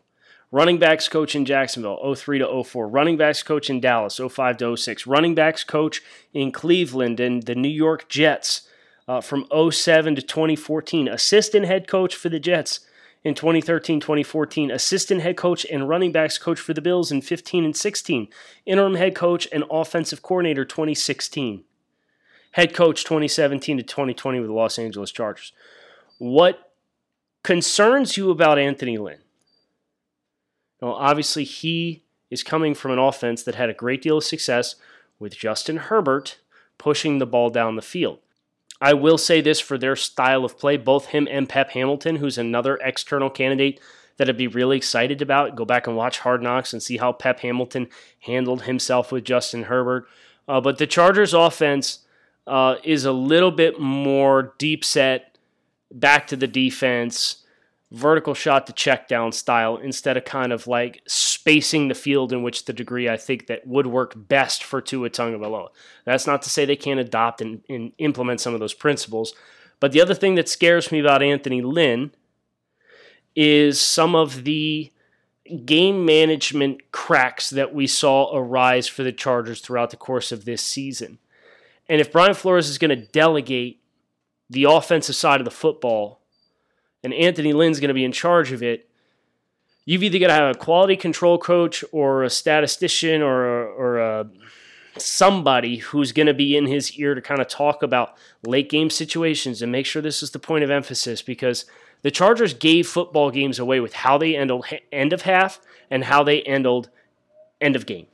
Running 0.52 0.78
backs 0.78 1.08
coach 1.08 1.34
in 1.34 1.46
Jacksonville 1.46 2.16
03 2.16 2.40
to 2.40 2.64
04. 2.66 2.90
Running 2.90 3.16
backs 3.16 3.44
coach 3.44 3.70
in 3.70 3.80
Dallas 3.80 4.20
05 4.20 4.58
to 4.58 4.76
06. 4.76 5.08
Running 5.08 5.36
backs 5.36 5.64
coach 5.64 6.02
in 6.34 6.52
Cleveland 6.52 7.22
and 7.22 7.44
the 7.44 7.56
New 7.56 7.70
York 7.70 8.10
Jets 8.10 8.68
uh, 9.08 9.22
from 9.22 9.48
07 9.72 10.18
to 10.18 10.22
2014. 10.22 11.08
Assistant 11.08 11.66
head 11.66 11.88
coach 11.88 12.14
for 12.14 12.28
the 12.28 12.42
Jets 12.42 12.82
in 13.23 13.36
2013 13.36 13.99
2014. 13.99 14.71
Assistant 14.71 15.21
head 15.21 15.38
coach 15.38 15.65
and 15.65 15.89
running 15.89 16.12
backs 16.12 16.38
coach 16.38 16.60
for 16.60 16.73
the 16.73 16.82
Bills 16.82 17.12
in 17.12 17.21
15 17.21 17.65
and 17.65 17.75
16. 17.75 18.27
Interim 18.65 18.95
head 18.95 19.15
coach 19.15 19.47
and 19.51 19.63
offensive 19.69 20.21
coordinator 20.21 20.65
2016. 20.65 21.63
Head 22.51 22.73
coach 22.73 23.03
2017 23.03 23.77
to 23.77 23.84
2020 23.84 24.39
with 24.39 24.47
the 24.47 24.53
Los 24.53 24.80
Angeles 24.80 25.12
Chargers. 25.12 25.53
What 26.17 26.71
concerns 27.43 28.17
you 28.17 28.32
about 28.32 28.58
Anthony 28.58 28.97
Lynn? 28.97 29.19
Now, 30.82 30.93
obviously, 30.93 31.43
he 31.43 32.03
is 32.30 32.43
coming 32.43 32.73
from 32.73 32.91
an 32.91 32.99
offense 32.99 33.43
that 33.43 33.56
had 33.56 33.69
a 33.69 33.73
great 33.73 34.01
deal 34.01 34.17
of 34.17 34.23
success 34.23 34.75
with 35.19 35.38
Justin 35.38 35.77
Herbert 35.77 36.39
pushing 36.77 37.17
the 37.17 37.25
ball 37.25 37.49
down 37.49 37.75
the 37.75 37.82
field. 37.82 38.19
I 38.80 38.94
will 38.94 39.18
say 39.18 39.42
this 39.42 39.60
for 39.60 39.78
their 39.78 39.96
style 39.96 40.46
of 40.46 40.58
play, 40.58 40.78
both 40.78 41.08
him 41.08 41.28
and 41.30 41.50
Pep 41.50 41.72
Hamilton, 41.72 42.18
who's 42.18 42.38
another 42.38 42.78
external 42.84 43.30
candidate 43.30 43.80
that 44.18 44.30
I'd 44.30 44.38
be 44.38 44.48
really 44.48 44.78
excited 44.78 45.22
about. 45.22 45.56
Go 45.56 45.66
back 45.66 45.88
and 45.88 45.96
watch 45.96 46.20
Hard 46.20 46.42
Knocks 46.42 46.74
and 46.74 46.82
see 46.82 46.98
how 46.98 47.12
Pep 47.12 47.40
Hamilton 47.40 47.88
handled 48.22 48.63
himself 48.63 49.12
with 49.12 49.24
Justin 49.24 49.63
Herbert. 49.63 50.08
Uh, 50.48 50.62
but 50.62 50.78
the 50.78 50.88
Chargers' 50.88 51.34
offense 51.34 52.00
uh, 52.46 52.76
is 52.84 53.06
a 53.06 53.12
little 53.12 53.52
bit 53.52 53.80
more 53.80 54.54
deep 54.58 54.84
set, 54.84 55.38
back 55.92 56.28
to 56.28 56.36
the 56.36 56.48
defense 56.48 57.44
vertical 57.91 58.34
shot 58.34 58.67
to 58.67 58.73
check 58.73 59.08
down 59.08 59.32
style 59.32 59.78
instead 59.78 60.17
of 60.17 60.26
kind 60.26 60.52
of 60.52 60.67
like 60.67 61.02
spacing 61.08 61.88
the 61.88 61.95
field 61.95 62.34
in 62.34 62.43
which 62.43 62.65
the 62.65 62.73
degree 62.73 63.08
I 63.08 63.17
think 63.17 63.47
that 63.47 63.65
would 63.65 63.88
work 63.88 64.13
best 64.15 64.63
for 64.63 64.82
Tua 64.82 65.10
Tagovailoa. 65.10 65.69
That's 66.06 66.28
not 66.28 66.41
to 66.41 66.50
say 66.50 66.65
they 66.65 66.76
can't 66.76 67.00
adopt 67.00 67.41
and, 67.41 67.62
and 67.69 67.93
implement 67.97 68.41
some 68.41 68.54
of 68.54 68.60
those 68.60 68.73
principles. 68.73 69.34
But 69.80 69.91
the 69.91 70.02
other 70.02 70.13
thing 70.13 70.36
that 70.36 70.50
scares 70.50 70.91
me 70.91 71.00
about 71.00 71.23
Anthony 71.23 71.62
Lynn 71.62 72.12
is 73.36 73.80
some 73.80 74.15
of 74.15 74.43
the 74.43 74.91
game 75.65 76.04
management 76.04 76.91
cracks 76.91 77.50
that 77.52 77.73
we 77.73 77.88
saw 77.88 78.36
arise 78.36 78.88
for 78.88 79.04
the 79.04 79.13
Chargers 79.13 79.62
throughout 79.62 79.91
the 79.91 79.97
course 79.97 80.34
of 80.34 80.43
this 80.43 80.62
season. 80.62 81.19
And 81.88 82.02
if 82.02 82.12
Brian 82.12 82.34
Flores 82.34 82.67
is 82.67 82.78
going 82.78 82.89
to 82.89 83.08
delegate 83.08 83.82
the 84.50 84.65
offensive 84.65 85.15
side 85.15 85.39
of 85.39 85.45
the 85.45 85.52
football 85.52 86.21
and 87.04 87.14
Anthony 87.14 87.54
Lynn's 87.54 87.80
going 87.80 87.90
to 87.90 87.94
be 87.94 88.06
in 88.06 88.12
charge 88.12 88.52
of 88.52 88.64
it, 88.64 88.90
you've 89.86 90.04
either 90.04 90.20
got 90.20 90.28
to 90.28 90.34
have 90.34 90.56
a 90.56 90.60
quality 90.60 90.96
control 90.96 91.38
coach 91.38 91.84
or 91.92 92.24
a 92.24 92.30
statistician 92.30 93.22
or 93.22 93.46
a, 93.46 93.66
or 93.66 93.98
a 94.00 94.30
somebody 94.98 95.78
who's 95.78 96.12
going 96.12 96.28
to 96.28 96.34
be 96.34 96.58
in 96.58 96.66
his 96.66 96.94
ear 96.94 97.16
to 97.16 97.22
kind 97.22 97.40
of 97.40 97.48
talk 97.48 97.84
about 97.84 98.18
late 98.46 98.70
game 98.70 98.90
situations 98.90 99.62
and 99.62 99.72
make 99.72 99.86
sure 99.86 100.02
this 100.02 100.24
is 100.24 100.32
the 100.32 100.40
point 100.40 100.64
of 100.64 100.72
emphasis 100.72 101.22
because 101.22 101.66
the 102.02 102.12
Chargers 102.12 102.54
gave 102.54 102.88
football 102.88 103.32
games 103.32 103.60
away 103.60 103.80
with 103.80 103.94
how 103.94 104.18
they 104.18 104.36
ended 104.36 104.62
end 104.92 105.14
of 105.14 105.24
half 105.24 105.60
and 105.90 106.04
how 106.04 106.24
they 106.24 106.42
ended 106.42 106.90
end 107.62 107.76
of 107.76 107.86
game. 107.86 108.08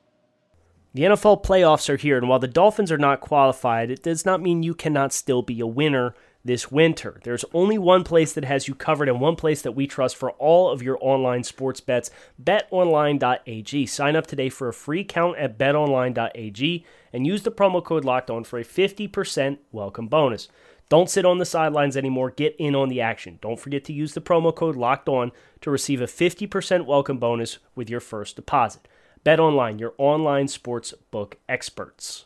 The 0.93 1.03
NFL 1.03 1.43
playoffs 1.43 1.89
are 1.89 1.97
here, 1.97 2.17
and 2.17 2.29
while 2.29 2.39
the 2.39 2.47
Dolphins 2.47 2.91
are 2.91 2.99
not 2.99 3.19
qualified, 3.19 3.89
it 3.89 4.03
does 4.03 4.25
not 4.25 4.41
mean 4.41 4.61
you 4.61 4.75
cannot 4.75 5.11
still 5.11 5.41
be 5.41 5.59
a 5.59 5.65
winner 5.65 6.13
this 6.45 6.71
winter. 6.71 7.19
There's 7.23 7.45
only 7.53 7.77
one 7.77 8.03
place 8.03 8.33
that 8.33 8.45
has 8.45 8.67
you 8.67 8.75
covered 8.75 9.07
and 9.07 9.21
one 9.21 9.35
place 9.35 9.61
that 9.61 9.71
we 9.73 9.87
trust 9.87 10.15
for 10.15 10.31
all 10.31 10.69
of 10.69 10.81
your 10.81 10.97
online 11.01 11.43
sports 11.43 11.79
bets 11.79 12.11
betonline.ag. 12.41 13.85
Sign 13.85 14.15
up 14.15 14.27
today 14.27 14.49
for 14.49 14.67
a 14.67 14.73
free 14.73 15.01
account 15.01 15.37
at 15.37 15.57
betonline.ag 15.57 16.85
and 17.13 17.27
use 17.27 17.43
the 17.43 17.51
promo 17.51 17.83
code 17.83 18.05
locked 18.05 18.29
on 18.29 18.43
for 18.43 18.59
a 18.59 18.63
50% 18.63 19.57
welcome 19.71 20.07
bonus. 20.07 20.49
Don't 20.89 21.09
sit 21.09 21.25
on 21.25 21.37
the 21.37 21.45
sidelines 21.45 21.95
anymore. 21.95 22.29
Get 22.29 22.55
in 22.59 22.75
on 22.75 22.89
the 22.89 23.01
action. 23.01 23.39
Don't 23.41 23.59
forget 23.59 23.83
to 23.85 23.93
use 23.93 24.13
the 24.13 24.21
promo 24.21 24.53
code 24.53 24.75
locked 24.75 25.07
on 25.07 25.31
to 25.61 25.71
receive 25.71 26.01
a 26.01 26.05
50% 26.05 26.85
welcome 26.85 27.17
bonus 27.17 27.59
with 27.73 27.89
your 27.89 28.01
first 28.01 28.35
deposit. 28.35 28.87
Bet 29.23 29.39
online, 29.39 29.79
your 29.79 29.93
online 29.97 30.49
sports 30.49 30.93
book 31.09 31.37
experts. 31.47 32.25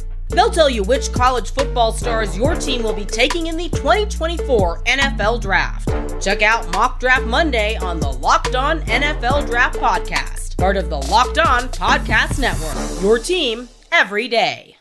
They'll 0.31 0.49
tell 0.49 0.69
you 0.69 0.83
which 0.83 1.11
college 1.11 1.51
football 1.51 1.91
stars 1.91 2.37
your 2.37 2.55
team 2.55 2.83
will 2.83 2.93
be 2.93 3.05
taking 3.05 3.47
in 3.47 3.57
the 3.57 3.69
2024 3.69 4.83
NFL 4.83 5.41
Draft. 5.41 5.89
Check 6.21 6.41
out 6.41 6.71
Mock 6.73 6.99
Draft 6.99 7.25
Monday 7.25 7.75
on 7.77 7.99
the 7.99 8.11
Locked 8.11 8.55
On 8.55 8.81
NFL 8.81 9.47
Draft 9.47 9.79
Podcast 9.79 10.41
part 10.61 10.77
of 10.77 10.91
the 10.91 10.97
Locked 11.09 11.39
On 11.39 11.63
Podcast 11.69 12.37
Network. 12.37 13.01
Your 13.01 13.17
team 13.17 13.67
every 13.91 14.27
day. 14.27 14.77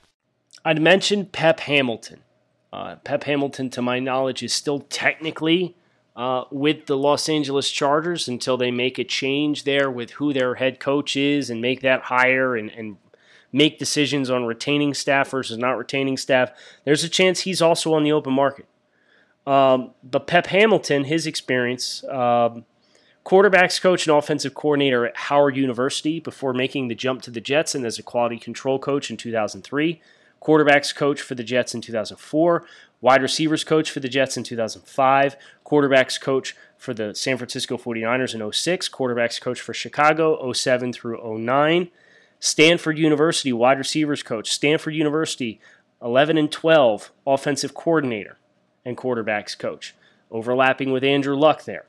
I'd 0.62 0.78
mentioned 0.78 1.32
Pep 1.32 1.60
Hamilton. 1.60 2.20
Uh, 2.70 2.96
Pep 2.96 3.24
Hamilton, 3.24 3.70
to 3.70 3.80
my 3.80 3.98
knowledge, 3.98 4.42
is 4.42 4.52
still 4.52 4.80
technically 4.80 5.74
uh, 6.14 6.44
with 6.50 6.84
the 6.84 6.98
Los 6.98 7.30
Angeles 7.30 7.70
Chargers 7.70 8.28
until 8.28 8.58
they 8.58 8.70
make 8.70 8.98
a 8.98 9.04
change 9.04 9.64
there 9.64 9.90
with 9.90 10.10
who 10.10 10.34
their 10.34 10.56
head 10.56 10.80
coach 10.80 11.16
is 11.16 11.48
and 11.48 11.62
make 11.62 11.80
that 11.80 12.02
hire 12.02 12.54
and, 12.56 12.70
and 12.72 12.98
make 13.52 13.78
decisions 13.78 14.30
on 14.30 14.44
retaining 14.44 14.94
staff 14.94 15.30
versus 15.30 15.58
not 15.58 15.78
retaining 15.78 16.16
staff. 16.16 16.52
There's 16.84 17.04
a 17.04 17.08
chance 17.08 17.40
he's 17.40 17.62
also 17.62 17.94
on 17.94 18.04
the 18.04 18.12
open 18.12 18.32
market. 18.32 18.66
Um, 19.46 19.92
but 20.02 20.26
Pep 20.26 20.46
Hamilton, 20.48 21.04
his 21.04 21.26
experience, 21.26 22.04
um, 22.04 22.64
quarterbacks 23.24 23.80
coach 23.80 24.06
and 24.06 24.16
offensive 24.16 24.54
coordinator 24.54 25.06
at 25.06 25.16
Howard 25.16 25.56
University 25.56 26.20
before 26.20 26.52
making 26.52 26.88
the 26.88 26.94
jump 26.94 27.22
to 27.22 27.30
the 27.30 27.40
Jets 27.40 27.74
and 27.74 27.84
as 27.84 27.98
a 27.98 28.02
quality 28.02 28.38
control 28.38 28.78
coach 28.78 29.10
in 29.10 29.16
2003. 29.16 30.00
Quarterbacks 30.40 30.94
coach 30.94 31.20
for 31.20 31.34
the 31.34 31.44
Jets 31.44 31.74
in 31.74 31.80
2004. 31.80 32.64
Wide 33.00 33.22
receivers 33.22 33.64
coach 33.64 33.90
for 33.90 34.00
the 34.00 34.08
Jets 34.08 34.36
in 34.36 34.42
2005. 34.42 35.36
Quarterbacks 35.64 36.20
coach 36.20 36.54
for 36.76 36.94
the 36.94 37.14
San 37.14 37.36
Francisco 37.36 37.76
49ers 37.76 38.34
in 38.34 38.52
06. 38.52 38.88
Quarterbacks 38.88 39.40
coach 39.40 39.60
for 39.60 39.74
Chicago 39.74 40.52
07 40.52 40.92
through 40.92 41.38
09. 41.38 41.90
Stanford 42.40 42.98
University 42.98 43.53
wide 43.53 43.79
receivers 43.79 44.22
coach. 44.22 44.50
Stanford 44.50 44.94
University 44.94 45.61
11 46.03 46.38
and 46.38 46.50
12 46.50 47.12
offensive 47.26 47.74
coordinator 47.74 48.38
and 48.85 48.96
quarterbacks 48.96 49.57
coach. 49.57 49.94
Overlapping 50.31 50.90
with 50.90 51.05
Andrew 51.05 51.37
Luck 51.37 51.64
there. 51.64 51.85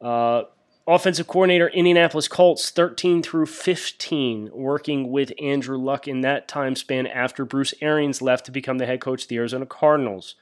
Uh, 0.00 0.42
offensive 0.86 1.26
coordinator, 1.26 1.68
Indianapolis 1.68 2.28
Colts, 2.28 2.70
13 2.70 3.22
through 3.22 3.46
15, 3.46 4.50
working 4.52 5.10
with 5.10 5.32
Andrew 5.40 5.78
Luck 5.78 6.06
in 6.08 6.20
that 6.22 6.48
time 6.48 6.76
span 6.76 7.06
after 7.06 7.44
Bruce 7.44 7.72
Arians 7.80 8.20
left 8.20 8.44
to 8.46 8.50
become 8.50 8.78
the 8.78 8.86
head 8.86 9.00
coach 9.00 9.22
of 9.22 9.28
the 9.28 9.36
Arizona 9.36 9.64
Cardinals. 9.64 10.34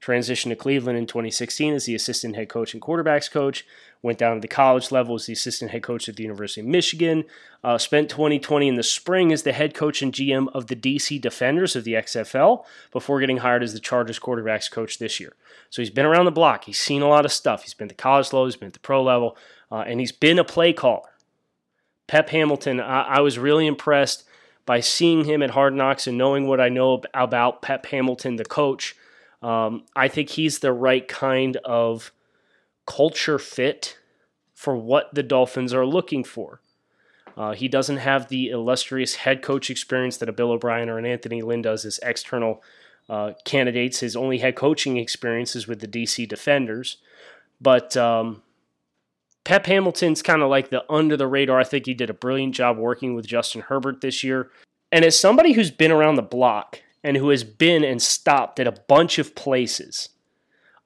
Transitioned 0.00 0.50
to 0.50 0.56
Cleveland 0.56 0.98
in 0.98 1.06
2016 1.06 1.74
as 1.74 1.86
the 1.86 1.94
assistant 1.94 2.36
head 2.36 2.48
coach 2.48 2.74
and 2.74 2.82
quarterbacks 2.82 3.30
coach. 3.30 3.66
Went 4.02 4.18
down 4.18 4.34
to 4.34 4.40
the 4.40 4.48
college 4.48 4.92
level 4.92 5.14
as 5.14 5.26
the 5.26 5.32
assistant 5.32 5.70
head 5.70 5.82
coach 5.82 6.08
at 6.08 6.16
the 6.16 6.22
University 6.22 6.60
of 6.60 6.66
Michigan. 6.66 7.24
Uh, 7.64 7.78
spent 7.78 8.08
2020 8.10 8.68
in 8.68 8.74
the 8.76 8.82
spring 8.82 9.32
as 9.32 9.42
the 9.42 9.52
head 9.52 9.74
coach 9.74 10.02
and 10.02 10.12
GM 10.12 10.48
of 10.54 10.68
the 10.68 10.76
DC 10.76 11.20
Defenders 11.20 11.74
of 11.74 11.84
the 11.84 11.94
XFL 11.94 12.64
before 12.92 13.18
getting 13.18 13.38
hired 13.38 13.62
as 13.62 13.72
the 13.72 13.80
Chargers 13.80 14.20
quarterbacks 14.20 14.70
coach 14.70 14.98
this 14.98 15.18
year. 15.18 15.34
So 15.70 15.82
he's 15.82 15.90
been 15.90 16.06
around 16.06 16.26
the 16.26 16.30
block. 16.30 16.64
He's 16.64 16.78
seen 16.78 17.02
a 17.02 17.08
lot 17.08 17.24
of 17.24 17.32
stuff. 17.32 17.62
He's 17.62 17.74
been 17.74 17.86
at 17.86 17.96
the 17.96 18.02
college 18.02 18.32
level, 18.32 18.44
he's 18.44 18.56
been 18.56 18.68
at 18.68 18.74
the 18.74 18.80
pro 18.80 19.02
level, 19.02 19.36
uh, 19.72 19.84
and 19.86 19.98
he's 19.98 20.12
been 20.12 20.38
a 20.38 20.44
play 20.44 20.72
caller. 20.72 21.08
Pep 22.06 22.28
Hamilton, 22.28 22.80
I, 22.80 23.02
I 23.02 23.20
was 23.20 23.38
really 23.38 23.66
impressed 23.66 24.24
by 24.66 24.80
seeing 24.80 25.24
him 25.24 25.42
at 25.42 25.50
Hard 25.50 25.74
Knocks 25.74 26.06
and 26.06 26.18
knowing 26.18 26.46
what 26.46 26.60
I 26.60 26.68
know 26.68 27.02
about 27.14 27.62
Pep 27.62 27.86
Hamilton, 27.86 28.36
the 28.36 28.44
coach. 28.44 28.94
Um, 29.46 29.84
I 29.94 30.08
think 30.08 30.30
he's 30.30 30.58
the 30.58 30.72
right 30.72 31.06
kind 31.06 31.56
of 31.58 32.10
culture 32.84 33.38
fit 33.38 33.96
for 34.54 34.74
what 34.76 35.14
the 35.14 35.22
Dolphins 35.22 35.72
are 35.72 35.86
looking 35.86 36.24
for. 36.24 36.60
Uh, 37.36 37.52
he 37.52 37.68
doesn't 37.68 37.98
have 37.98 38.26
the 38.26 38.48
illustrious 38.48 39.14
head 39.14 39.42
coach 39.42 39.70
experience 39.70 40.16
that 40.16 40.28
a 40.28 40.32
Bill 40.32 40.50
O'Brien 40.50 40.88
or 40.88 40.98
an 40.98 41.06
Anthony 41.06 41.42
Lynn 41.42 41.62
does 41.62 41.84
as 41.84 42.00
external 42.02 42.60
uh, 43.08 43.34
candidates. 43.44 44.00
His 44.00 44.16
only 44.16 44.38
head 44.38 44.56
coaching 44.56 44.96
experience 44.96 45.54
is 45.54 45.68
with 45.68 45.78
the 45.78 45.86
DC 45.86 46.26
Defenders. 46.26 46.96
But 47.60 47.96
um, 47.96 48.42
Pep 49.44 49.66
Hamilton's 49.66 50.22
kind 50.22 50.42
of 50.42 50.50
like 50.50 50.70
the 50.70 50.84
under 50.90 51.16
the 51.16 51.28
radar. 51.28 51.60
I 51.60 51.64
think 51.64 51.86
he 51.86 51.94
did 51.94 52.10
a 52.10 52.14
brilliant 52.14 52.56
job 52.56 52.78
working 52.78 53.14
with 53.14 53.28
Justin 53.28 53.60
Herbert 53.60 54.00
this 54.00 54.24
year. 54.24 54.50
And 54.90 55.04
as 55.04 55.16
somebody 55.16 55.52
who's 55.52 55.70
been 55.70 55.92
around 55.92 56.16
the 56.16 56.22
block 56.22 56.80
and 57.06 57.16
who 57.16 57.28
has 57.28 57.44
been 57.44 57.84
and 57.84 58.02
stopped 58.02 58.58
at 58.58 58.66
a 58.66 58.72
bunch 58.72 59.20
of 59.20 59.36
places, 59.36 60.08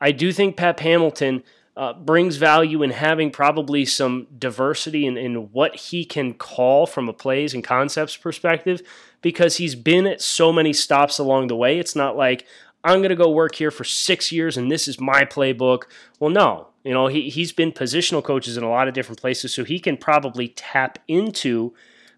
I 0.02 0.12
do 0.12 0.32
think 0.32 0.54
Pep 0.54 0.80
Hamilton 0.80 1.42
uh, 1.78 1.94
brings 1.94 2.36
value 2.36 2.82
in 2.82 2.90
having 2.90 3.30
probably 3.30 3.86
some 3.86 4.26
diversity 4.38 5.06
in, 5.06 5.16
in 5.16 5.50
what 5.52 5.74
he 5.74 6.04
can 6.04 6.34
call 6.34 6.86
from 6.86 7.08
a 7.08 7.14
plays 7.14 7.54
and 7.54 7.64
concepts 7.64 8.18
perspective 8.18 8.82
because 9.22 9.56
he's 9.56 9.74
been 9.74 10.06
at 10.06 10.20
so 10.20 10.52
many 10.52 10.74
stops 10.74 11.18
along 11.18 11.46
the 11.46 11.56
way. 11.56 11.78
It's 11.78 11.96
not 11.96 12.18
like, 12.18 12.46
I'm 12.84 12.98
going 12.98 13.08
to 13.08 13.16
go 13.16 13.30
work 13.30 13.54
here 13.54 13.70
for 13.70 13.84
six 13.84 14.30
years 14.30 14.58
and 14.58 14.70
this 14.70 14.86
is 14.88 15.00
my 15.00 15.24
playbook. 15.24 15.84
Well, 16.18 16.28
no. 16.28 16.66
You 16.84 16.92
know, 16.92 17.06
he, 17.06 17.30
he's 17.30 17.52
been 17.52 17.72
positional 17.72 18.22
coaches 18.22 18.58
in 18.58 18.62
a 18.62 18.68
lot 18.68 18.88
of 18.88 18.94
different 18.94 19.20
places, 19.20 19.54
so 19.54 19.64
he 19.64 19.78
can 19.78 19.96
probably 19.96 20.48
tap 20.48 20.98
into 21.08 21.72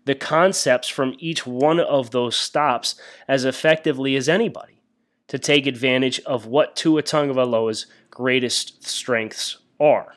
the 0.04 0.14
concepts 0.14 0.88
from 0.88 1.14
each 1.18 1.46
one 1.46 1.80
of 1.80 2.10
those 2.10 2.36
stops 2.36 2.94
as 3.28 3.44
effectively 3.44 4.16
as 4.16 4.28
anybody 4.28 4.82
to 5.28 5.38
take 5.38 5.66
advantage 5.66 6.20
of 6.20 6.46
what 6.46 6.76
Tua 6.76 7.02
Tagovailoa's 7.02 7.86
greatest 8.10 8.86
strengths 8.86 9.58
are. 9.80 10.14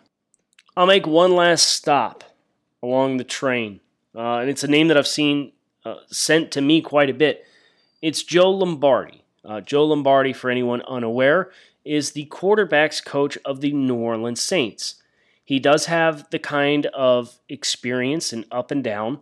I'll 0.75 0.87
make 0.87 1.07
one 1.07 1.35
last 1.35 1.69
stop 1.69 2.23
along 2.83 3.17
the 3.17 3.23
train, 3.23 3.79
uh, 4.13 4.39
and 4.39 4.49
it's 4.49 4.63
a 4.63 4.67
name 4.67 4.89
that 4.89 4.97
I've 4.97 5.07
seen 5.07 5.53
uh, 5.85 5.95
sent 6.07 6.51
to 6.51 6.61
me 6.61 6.81
quite 6.81 7.09
a 7.09 7.13
bit. 7.13 7.45
It's 8.01 8.23
Joe 8.23 8.51
Lombardi. 8.51 9.23
Uh, 9.43 9.61
Joe 9.61 9.85
Lombardi, 9.85 10.33
for 10.33 10.49
anyone 10.49 10.81
unaware, 10.81 11.51
is 11.85 12.11
the 12.11 12.25
quarterbacks 12.25 13.03
coach 13.03 13.37
of 13.45 13.61
the 13.61 13.71
New 13.71 13.95
Orleans 13.95 14.41
Saints. 14.41 14.95
He 15.43 15.59
does 15.59 15.85
have 15.85 16.27
the 16.31 16.39
kind 16.39 16.87
of 16.87 17.39
experience 17.47 18.33
and 18.33 18.45
up 18.51 18.71
and 18.71 18.83
down 18.83 19.19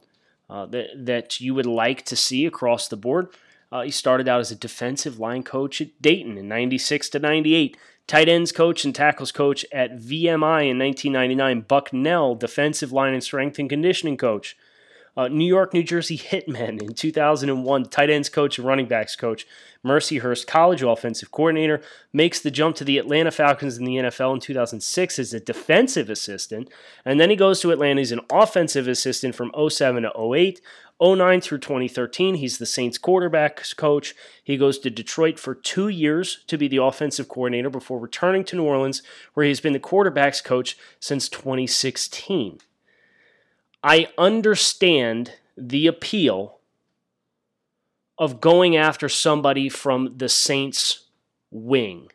uh, 0.49 0.65
that, 0.67 0.87
that 0.95 1.39
you 1.39 1.53
would 1.53 1.65
like 1.65 2.03
to 2.05 2.15
see 2.15 2.45
across 2.45 2.87
the 2.87 2.97
board. 2.97 3.27
Uh, 3.71 3.81
he 3.81 3.91
started 3.91 4.27
out 4.27 4.39
as 4.39 4.51
a 4.51 4.55
defensive 4.55 5.19
line 5.19 5.43
coach 5.43 5.81
at 5.81 6.01
Dayton 6.01 6.37
in 6.37 6.47
96 6.47 7.09
to 7.09 7.19
98, 7.19 7.75
tight 8.05 8.29
ends 8.29 8.51
coach 8.51 8.85
and 8.85 8.93
tackles 8.93 9.31
coach 9.31 9.65
at 9.71 9.97
VMI 9.97 10.69
in 10.69 10.77
1999, 10.77 11.61
Bucknell 11.61 12.35
defensive 12.35 12.91
line 12.91 13.13
and 13.13 13.23
strength 13.23 13.57
and 13.57 13.69
conditioning 13.69 14.17
coach. 14.17 14.55
Uh, 15.15 15.27
New 15.27 15.45
York, 15.45 15.73
New 15.73 15.83
Jersey 15.83 16.17
Hitmen 16.17 16.81
in 16.81 16.93
2001, 16.93 17.85
tight 17.85 18.09
ends 18.09 18.29
coach 18.29 18.57
and 18.57 18.67
running 18.67 18.87
backs 18.87 19.15
coach. 19.15 19.45
Mercyhurst 19.85 20.47
College 20.47 20.81
offensive 20.81 21.31
coordinator 21.31 21.81
makes 22.11 22.39
the 22.39 22.51
jump 22.51 22.75
to 22.77 22.83
the 22.83 22.97
Atlanta 22.97 23.31
Falcons 23.31 23.77
in 23.77 23.85
the 23.85 23.97
NFL 23.97 24.35
in 24.35 24.39
2006 24.39 25.19
as 25.19 25.33
a 25.33 25.39
defensive 25.39 26.09
assistant, 26.09 26.69
and 27.03 27.19
then 27.19 27.29
he 27.29 27.35
goes 27.35 27.59
to 27.61 27.71
Atlanta 27.71 28.01
as 28.01 28.11
an 28.11 28.21
offensive 28.31 28.87
assistant 28.87 29.35
from 29.35 29.51
07 29.69 30.03
to 30.03 30.33
08. 30.35 30.61
09 31.01 31.41
through 31.41 31.57
2013, 31.57 32.35
he's 32.35 32.59
the 32.59 32.65
Saints 32.65 32.97
quarterbacks 32.97 33.75
coach. 33.75 34.15
He 34.41 34.55
goes 34.55 34.79
to 34.79 34.89
Detroit 34.89 35.37
for 35.37 35.53
two 35.53 35.89
years 35.89 36.43
to 36.47 36.57
be 36.57 36.67
the 36.69 36.81
offensive 36.81 37.27
coordinator 37.27 37.69
before 37.69 37.99
returning 37.99 38.45
to 38.45 38.55
New 38.55 38.63
Orleans, 38.63 39.01
where 39.33 39.45
he's 39.45 39.59
been 39.59 39.73
the 39.73 39.79
quarterbacks 39.79 40.41
coach 40.41 40.77
since 40.99 41.27
2016. 41.27 42.59
I 43.83 44.07
understand 44.17 45.33
the 45.57 45.87
appeal 45.87 46.59
of 48.23 48.39
going 48.39 48.77
after 48.77 49.09
somebody 49.09 49.67
from 49.67 50.13
the 50.17 50.29
Saints 50.29 51.07
wing 51.51 52.09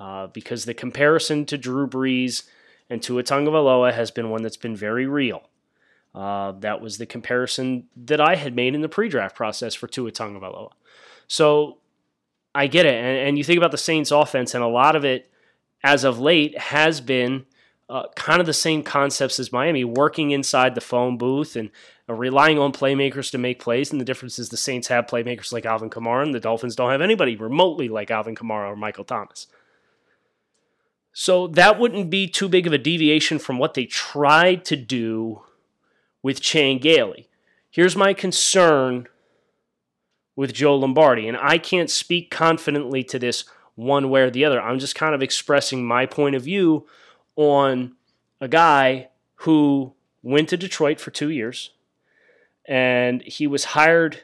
uh, 0.00 0.26
because 0.28 0.64
the 0.64 0.74
comparison 0.74 1.44
to 1.46 1.58
Drew 1.58 1.86
Brees 1.86 2.44
and 2.88 3.02
Tua 3.02 3.22
Tagovailoa 3.22 3.92
has 3.92 4.10
been 4.10 4.30
one 4.30 4.42
that's 4.42 4.56
been 4.56 4.74
very 4.74 5.06
real. 5.06 5.42
Uh, 6.14 6.52
that 6.52 6.80
was 6.80 6.96
the 6.98 7.06
comparison 7.06 7.86
that 7.94 8.20
I 8.20 8.36
had 8.36 8.56
made 8.56 8.74
in 8.74 8.80
the 8.80 8.88
pre-draft 8.88 9.36
process 9.36 9.74
for 9.74 9.86
Tua 9.86 10.10
Tagovailoa. 10.10 10.70
So 11.28 11.78
I 12.54 12.66
get 12.66 12.86
it, 12.86 12.94
and, 12.94 13.28
and 13.28 13.38
you 13.38 13.44
think 13.44 13.58
about 13.58 13.70
the 13.70 13.78
Saints' 13.78 14.10
offense, 14.10 14.54
and 14.54 14.64
a 14.64 14.68
lot 14.68 14.96
of 14.96 15.04
it, 15.04 15.30
as 15.84 16.02
of 16.02 16.18
late, 16.18 16.58
has 16.58 17.00
been 17.00 17.44
uh, 17.90 18.04
kind 18.16 18.40
of 18.40 18.46
the 18.46 18.52
same 18.52 18.82
concepts 18.82 19.38
as 19.38 19.52
Miami, 19.52 19.84
working 19.84 20.30
inside 20.30 20.74
the 20.74 20.80
phone 20.80 21.18
booth 21.18 21.54
and 21.54 21.70
Uh, 22.10 22.14
relying 22.14 22.58
on 22.58 22.72
playmakers 22.72 23.30
to 23.30 23.38
make 23.38 23.60
plays. 23.60 23.92
And 23.92 24.00
the 24.00 24.04
difference 24.04 24.38
is 24.38 24.48
the 24.48 24.56
Saints 24.56 24.88
have 24.88 25.06
playmakers 25.06 25.52
like 25.52 25.64
Alvin 25.64 25.90
Kamara, 25.90 26.24
and 26.24 26.34
the 26.34 26.40
Dolphins 26.40 26.74
don't 26.74 26.90
have 26.90 27.00
anybody 27.00 27.36
remotely 27.36 27.88
like 27.88 28.10
Alvin 28.10 28.34
Kamara 28.34 28.72
or 28.72 28.76
Michael 28.76 29.04
Thomas. 29.04 29.46
So 31.12 31.46
that 31.48 31.78
wouldn't 31.78 32.10
be 32.10 32.26
too 32.26 32.48
big 32.48 32.66
of 32.66 32.72
a 32.72 32.78
deviation 32.78 33.38
from 33.38 33.58
what 33.58 33.74
they 33.74 33.84
tried 33.84 34.64
to 34.66 34.76
do 34.76 35.42
with 36.22 36.40
Chan 36.40 36.78
Gailey. 36.78 37.28
Here's 37.70 37.96
my 37.96 38.12
concern 38.14 39.06
with 40.34 40.52
Joe 40.52 40.76
Lombardi, 40.76 41.28
and 41.28 41.36
I 41.36 41.58
can't 41.58 41.90
speak 41.90 42.30
confidently 42.30 43.04
to 43.04 43.18
this 43.18 43.44
one 43.74 44.10
way 44.10 44.22
or 44.22 44.30
the 44.30 44.44
other. 44.44 44.60
I'm 44.60 44.78
just 44.78 44.94
kind 44.94 45.14
of 45.14 45.22
expressing 45.22 45.84
my 45.84 46.06
point 46.06 46.34
of 46.34 46.42
view 46.42 46.86
on 47.36 47.94
a 48.40 48.48
guy 48.48 49.08
who 49.36 49.92
went 50.22 50.48
to 50.48 50.56
Detroit 50.56 51.00
for 51.00 51.10
two 51.10 51.30
years 51.30 51.70
and 52.70 53.22
he 53.22 53.48
was 53.48 53.64
hired 53.64 54.22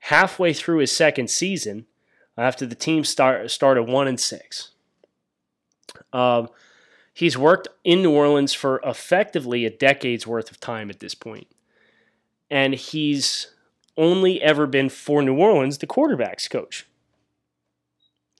halfway 0.00 0.52
through 0.52 0.78
his 0.78 0.90
second 0.90 1.30
season 1.30 1.86
after 2.36 2.66
the 2.66 2.74
team 2.74 3.04
start, 3.04 3.48
started 3.48 3.84
one 3.84 4.08
and 4.08 4.18
six. 4.18 4.72
Um, 6.12 6.48
he's 7.14 7.38
worked 7.38 7.68
in 7.84 8.02
New 8.02 8.10
Orleans 8.10 8.52
for 8.54 8.80
effectively 8.84 9.64
a 9.64 9.70
decade's 9.70 10.26
worth 10.26 10.50
of 10.50 10.58
time 10.58 10.90
at 10.90 10.98
this 10.98 11.14
point, 11.14 11.46
and 12.50 12.74
he's 12.74 13.54
only 13.96 14.42
ever 14.42 14.66
been 14.66 14.88
for 14.88 15.22
New 15.22 15.36
Orleans 15.36 15.78
the 15.78 15.86
quarterbacks 15.86 16.50
coach. 16.50 16.86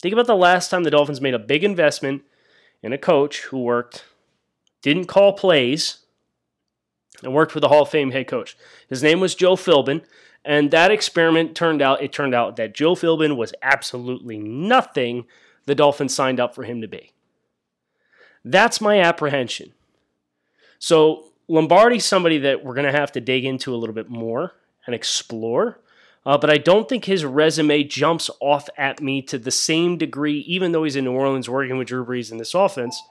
Think 0.03 0.13
about 0.13 0.27
the 0.27 0.35
last 0.35 0.71
time 0.71 0.83
the 0.83 0.91
Dolphins 0.91 1.21
made 1.21 1.35
a 1.35 1.39
big 1.39 1.63
investment 1.63 2.23
in 2.83 2.93
a 2.93 2.99
coach 2.99 3.43
who 3.45 3.63
worked, 3.63 4.05
didn't 4.83 5.07
call 5.07 5.35
plays, 5.35 6.04
and 7.25 7.35
worked 7.35 7.55
with 7.55 7.65
a 7.65 7.69
Hall 7.69 7.83
of 7.83 7.89
Fame 7.89 8.11
head 8.11 8.29
coach. 8.29 8.57
His 8.89 9.03
name 9.03 9.21
was 9.21 9.35
Joe 9.35 9.57
Philbin, 9.57 10.03
and 10.45 10.71
that 10.71 10.91
experiment 10.91 11.57
turned 11.57 11.83
out, 11.83 12.03
it 12.03 12.13
turned 12.13 12.35
out 12.35 12.57
that 12.57 12.75
Joe 12.75 12.95
Philbin 12.95 13.37
was 13.37 13.55
absolutely 13.63 14.39
nothing 14.39 15.27
the 15.67 15.75
Dolphins 15.75 16.15
signed 16.15 16.39
up 16.39 16.55
for 16.55 16.65
him 16.65 16.81
to 16.83 16.89
be. 16.89 17.13
That's 18.45 18.81
my 18.81 19.01
apprehension. 19.01 19.73
So 20.79 21.33
Lombardi's 21.49 22.05
somebody 22.05 22.39
that 22.39 22.65
we're 22.65 22.75
going 22.75 22.91
to 22.91 22.99
have 22.99 23.13
to 23.13 23.21
dig 23.21 23.45
into 23.45 23.75
a 23.75 23.77
little 23.77 23.95
bit 23.95 24.11
more 24.11 24.53
and 24.87 24.95
explore. 24.95 25.81
Uh, 26.27 26.39
but 26.39 26.51
I 26.51 26.59
don't 26.59 26.89
think 26.89 27.05
his 27.05 27.25
resume 27.25 27.85
jumps 27.85 28.31
off 28.41 28.69
at 28.79 29.03
me 29.03 29.21
to 29.23 29.39
the 29.39 29.51
same 29.51 29.99
degree, 29.99 30.39
even 30.41 30.73
though 30.73 30.85
he's 30.85 30.97
in 30.97 31.05
New 31.05 31.13
Orleans 31.13 31.49
working 31.49 31.77
with 31.77 31.89
Drew 31.89 32.05
Brees 32.05 32.33
in 32.33 32.39
this 32.39 32.55
offense. 32.55 33.03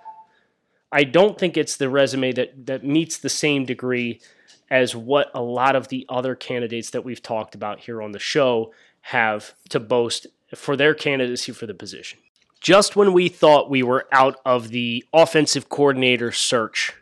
I 0.93 1.03
don't 1.03 1.37
think 1.37 1.57
it's 1.57 1.75
the 1.75 1.89
resume 1.89 2.31
that, 2.33 2.67
that 2.67 2.83
meets 2.83 3.17
the 3.17 3.29
same 3.29 3.65
degree 3.65 4.21
as 4.69 4.95
what 4.95 5.31
a 5.33 5.41
lot 5.41 5.75
of 5.75 5.87
the 5.87 6.05
other 6.07 6.35
candidates 6.35 6.91
that 6.91 7.03
we've 7.03 7.21
talked 7.21 7.55
about 7.55 7.81
here 7.81 8.01
on 8.01 8.11
the 8.11 8.19
show 8.19 8.71
have 9.01 9.53
to 9.69 9.79
boast 9.79 10.27
for 10.55 10.77
their 10.77 10.93
candidacy 10.93 11.51
for 11.51 11.65
the 11.65 11.73
position. 11.73 12.19
Just 12.61 12.95
when 12.95 13.11
we 13.11 13.27
thought 13.27 13.69
we 13.69 13.83
were 13.83 14.07
out 14.11 14.39
of 14.45 14.69
the 14.69 15.03
offensive 15.13 15.67
coordinator 15.67 16.31
search 16.31 16.93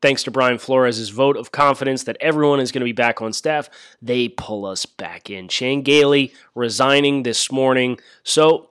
Thanks 0.00 0.22
to 0.22 0.30
Brian 0.30 0.56
Flores' 0.56 1.10
vote 1.10 1.36
of 1.36 1.52
confidence 1.52 2.04
that 2.04 2.16
everyone 2.20 2.58
is 2.58 2.72
going 2.72 2.80
to 2.80 2.86
be 2.86 2.92
back 2.92 3.20
on 3.20 3.34
staff, 3.34 3.68
they 4.00 4.28
pull 4.28 4.64
us 4.64 4.86
back 4.86 5.28
in. 5.28 5.46
Chan 5.46 5.82
Gailey 5.82 6.32
resigning 6.54 7.22
this 7.22 7.52
morning. 7.52 7.98
So 8.22 8.69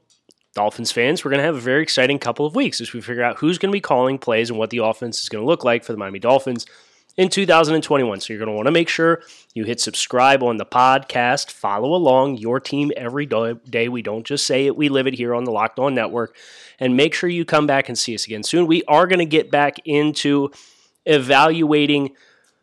Dolphins 0.56 0.92
fans, 0.92 1.24
we're 1.24 1.32
going 1.32 1.40
to 1.40 1.46
have 1.46 1.56
a 1.56 1.62
very 1.62 1.84
exciting 1.84 2.20
couple 2.20 2.46
of 2.46 2.56
weeks 2.56 2.82
as 2.82 2.94
we 2.94 3.02
figure 3.02 3.24
out 3.24 3.38
who's 3.38 3.58
going 3.58 3.72
to 3.72 3.76
be 3.76 3.82
calling 3.82 4.18
plays 4.18 4.50
and 4.50 4.58
what 4.58 4.72
the 4.72 4.80
offense 4.80 5.22
is 5.22 5.30
going 5.30 5.44
to 5.44 5.48
look 5.48 5.64
like 5.64 5.84
for 5.84 5.92
the 5.92 5.98
Miami 5.98 6.20
Dolphins 6.20 6.66
in 7.18 7.30
2021. 7.30 8.20
So 8.20 8.34
you're 8.34 8.40
going 8.40 8.50
to 8.50 8.56
want 8.56 8.66
to 8.68 8.72
make 8.72 8.90
sure 8.90 9.22
you 9.54 9.64
hit 9.64 9.80
subscribe 9.80 10.42
on 10.42 10.58
the 10.58 10.66
podcast, 10.66 11.52
follow 11.52 11.94
along 11.94 12.38
your 12.38 12.60
team 12.60 12.92
every 12.98 13.26
day. 13.26 13.90
We 13.90 14.02
don't 14.02 14.26
just 14.26 14.48
say 14.48 14.66
it, 14.66 14.76
we 14.76 14.90
live 14.90 15.06
it 15.06 15.14
here 15.14 15.36
on 15.36 15.44
the 15.44 15.52
Locked 15.52 15.80
On 15.80 15.94
Network. 15.94 16.36
And 16.80 16.96
make 16.96 17.14
sure 17.14 17.30
you 17.30 17.46
come 17.46 17.68
back 17.68 17.90
and 17.90 17.98
see 17.98 18.16
us 18.16 18.26
again 18.26 18.44
soon. 18.44 18.66
We 18.66 18.84
are 18.88 19.06
going 19.06 19.20
to 19.20 19.26
get 19.26 19.52
back 19.52 19.78
into 19.86 20.50
evaluating 21.06 22.12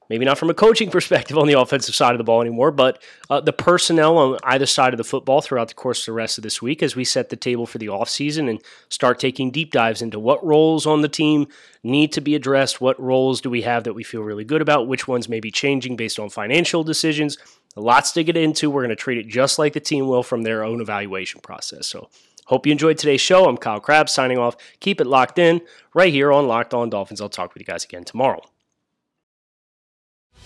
maybe 0.08 0.24
not 0.24 0.38
from 0.38 0.50
a 0.50 0.54
coaching 0.54 0.90
perspective 0.96 1.38
on 1.38 1.46
the 1.46 1.58
offensive 1.58 1.94
side 1.94 2.12
of 2.12 2.18
the 2.18 2.24
ball 2.24 2.40
anymore, 2.40 2.70
but 2.70 3.02
uh, 3.30 3.40
the 3.40 3.52
personnel 3.52 4.18
on 4.18 4.38
either 4.44 4.66
side 4.66 4.92
of 4.92 4.98
the 4.98 5.04
football 5.04 5.40
throughout 5.40 5.68
the 5.68 5.74
course 5.74 6.00
of 6.00 6.06
the 6.06 6.12
rest 6.12 6.38
of 6.38 6.42
this 6.42 6.60
week 6.62 6.82
as 6.82 6.96
we 6.96 7.04
set 7.04 7.28
the 7.28 7.36
table 7.36 7.66
for 7.66 7.78
the 7.78 7.86
offseason 7.86 8.48
and 8.48 8.62
start 8.88 9.18
taking 9.18 9.50
deep 9.50 9.72
dives 9.72 10.02
into 10.02 10.18
what 10.18 10.44
roles 10.44 10.86
on 10.86 11.02
the 11.02 11.08
team 11.08 11.46
need 11.82 12.12
to 12.12 12.20
be 12.20 12.34
addressed, 12.34 12.80
what 12.80 13.00
roles 13.00 13.40
do 13.40 13.50
we 13.50 13.62
have 13.62 13.84
that 13.84 13.94
we 13.94 14.02
feel 14.02 14.22
really 14.22 14.44
good 14.44 14.62
about, 14.62 14.88
which 14.88 15.06
ones 15.06 15.28
may 15.28 15.40
be 15.40 15.50
changing 15.50 15.96
based 15.96 16.18
on 16.18 16.28
financial 16.28 16.82
decisions. 16.82 17.38
Lots 17.76 18.12
to 18.12 18.24
get 18.24 18.36
into. 18.36 18.70
We're 18.70 18.82
going 18.82 18.88
to 18.90 18.96
treat 18.96 19.18
it 19.18 19.28
just 19.28 19.58
like 19.58 19.74
the 19.74 19.80
team 19.80 20.08
will 20.08 20.22
from 20.22 20.42
their 20.42 20.64
own 20.64 20.80
evaluation 20.80 21.42
process. 21.42 21.86
So, 21.86 22.08
hope 22.46 22.64
you 22.64 22.72
enjoyed 22.72 22.96
today's 22.96 23.20
show. 23.20 23.46
I'm 23.46 23.58
Kyle 23.58 23.80
Crabbs 23.80 24.14
signing 24.14 24.38
off. 24.38 24.56
Keep 24.80 25.02
it 25.02 25.06
locked 25.06 25.38
in 25.38 25.60
right 25.92 26.12
here 26.12 26.32
on 26.32 26.48
Locked 26.48 26.72
On 26.72 26.88
Dolphins. 26.88 27.20
I'll 27.20 27.28
talk 27.28 27.52
with 27.52 27.60
you 27.60 27.66
guys 27.66 27.84
again 27.84 28.04
tomorrow. 28.04 28.40